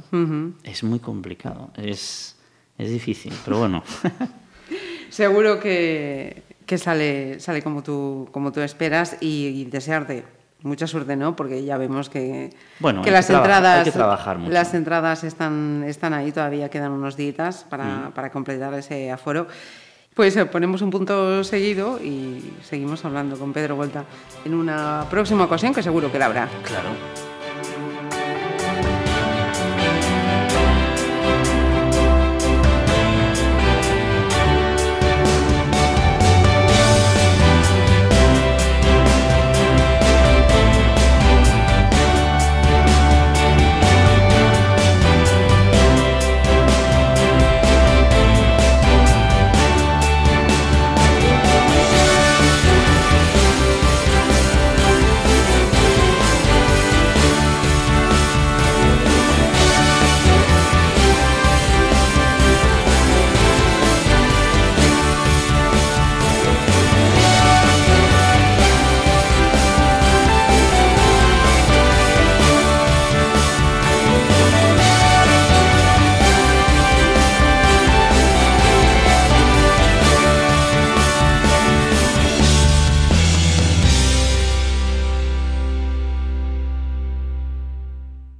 Es 0.64 0.82
muy 0.82 1.00
complicado, 1.00 1.70
es, 1.76 2.36
es 2.78 2.90
difícil, 2.90 3.34
pero 3.44 3.58
bueno. 3.58 3.82
Seguro 5.10 5.58
que 5.60 6.47
que 6.68 6.76
sale, 6.76 7.40
sale 7.40 7.62
como, 7.62 7.82
tú, 7.82 8.28
como 8.30 8.52
tú 8.52 8.60
esperas 8.60 9.16
y, 9.20 9.64
desearte 9.64 10.24
mucha 10.62 10.86
suerte, 10.86 11.16
¿no? 11.16 11.34
Porque 11.34 11.64
ya 11.64 11.78
vemos 11.78 12.10
que, 12.10 12.50
bueno, 12.78 13.00
que 13.00 13.10
las 13.10 13.30
entradas, 13.30 13.84
que 13.84 13.90
trabajar 13.90 14.36
mucho. 14.36 14.52
las 14.52 14.74
entradas 14.74 15.24
están, 15.24 15.82
están 15.86 16.12
ahí, 16.12 16.30
todavía 16.30 16.68
quedan 16.68 16.92
unos 16.92 17.16
días 17.16 17.64
para, 17.70 17.84
mm. 17.84 18.12
para 18.12 18.30
completar 18.30 18.74
ese 18.74 19.10
aforo. 19.10 19.46
Pues 20.12 20.36
eh, 20.36 20.44
ponemos 20.44 20.82
un 20.82 20.90
punto 20.90 21.42
seguido 21.42 21.98
y 22.04 22.52
seguimos 22.62 23.02
hablando 23.06 23.38
con 23.38 23.54
Pedro 23.54 23.76
Vuelta 23.76 24.04
en 24.44 24.52
una 24.52 25.06
próxima 25.08 25.44
ocasión 25.44 25.72
que 25.72 25.82
seguro 25.82 26.12
que 26.12 26.18
la 26.18 26.26
habrá. 26.26 26.48
Claro. 26.64 27.27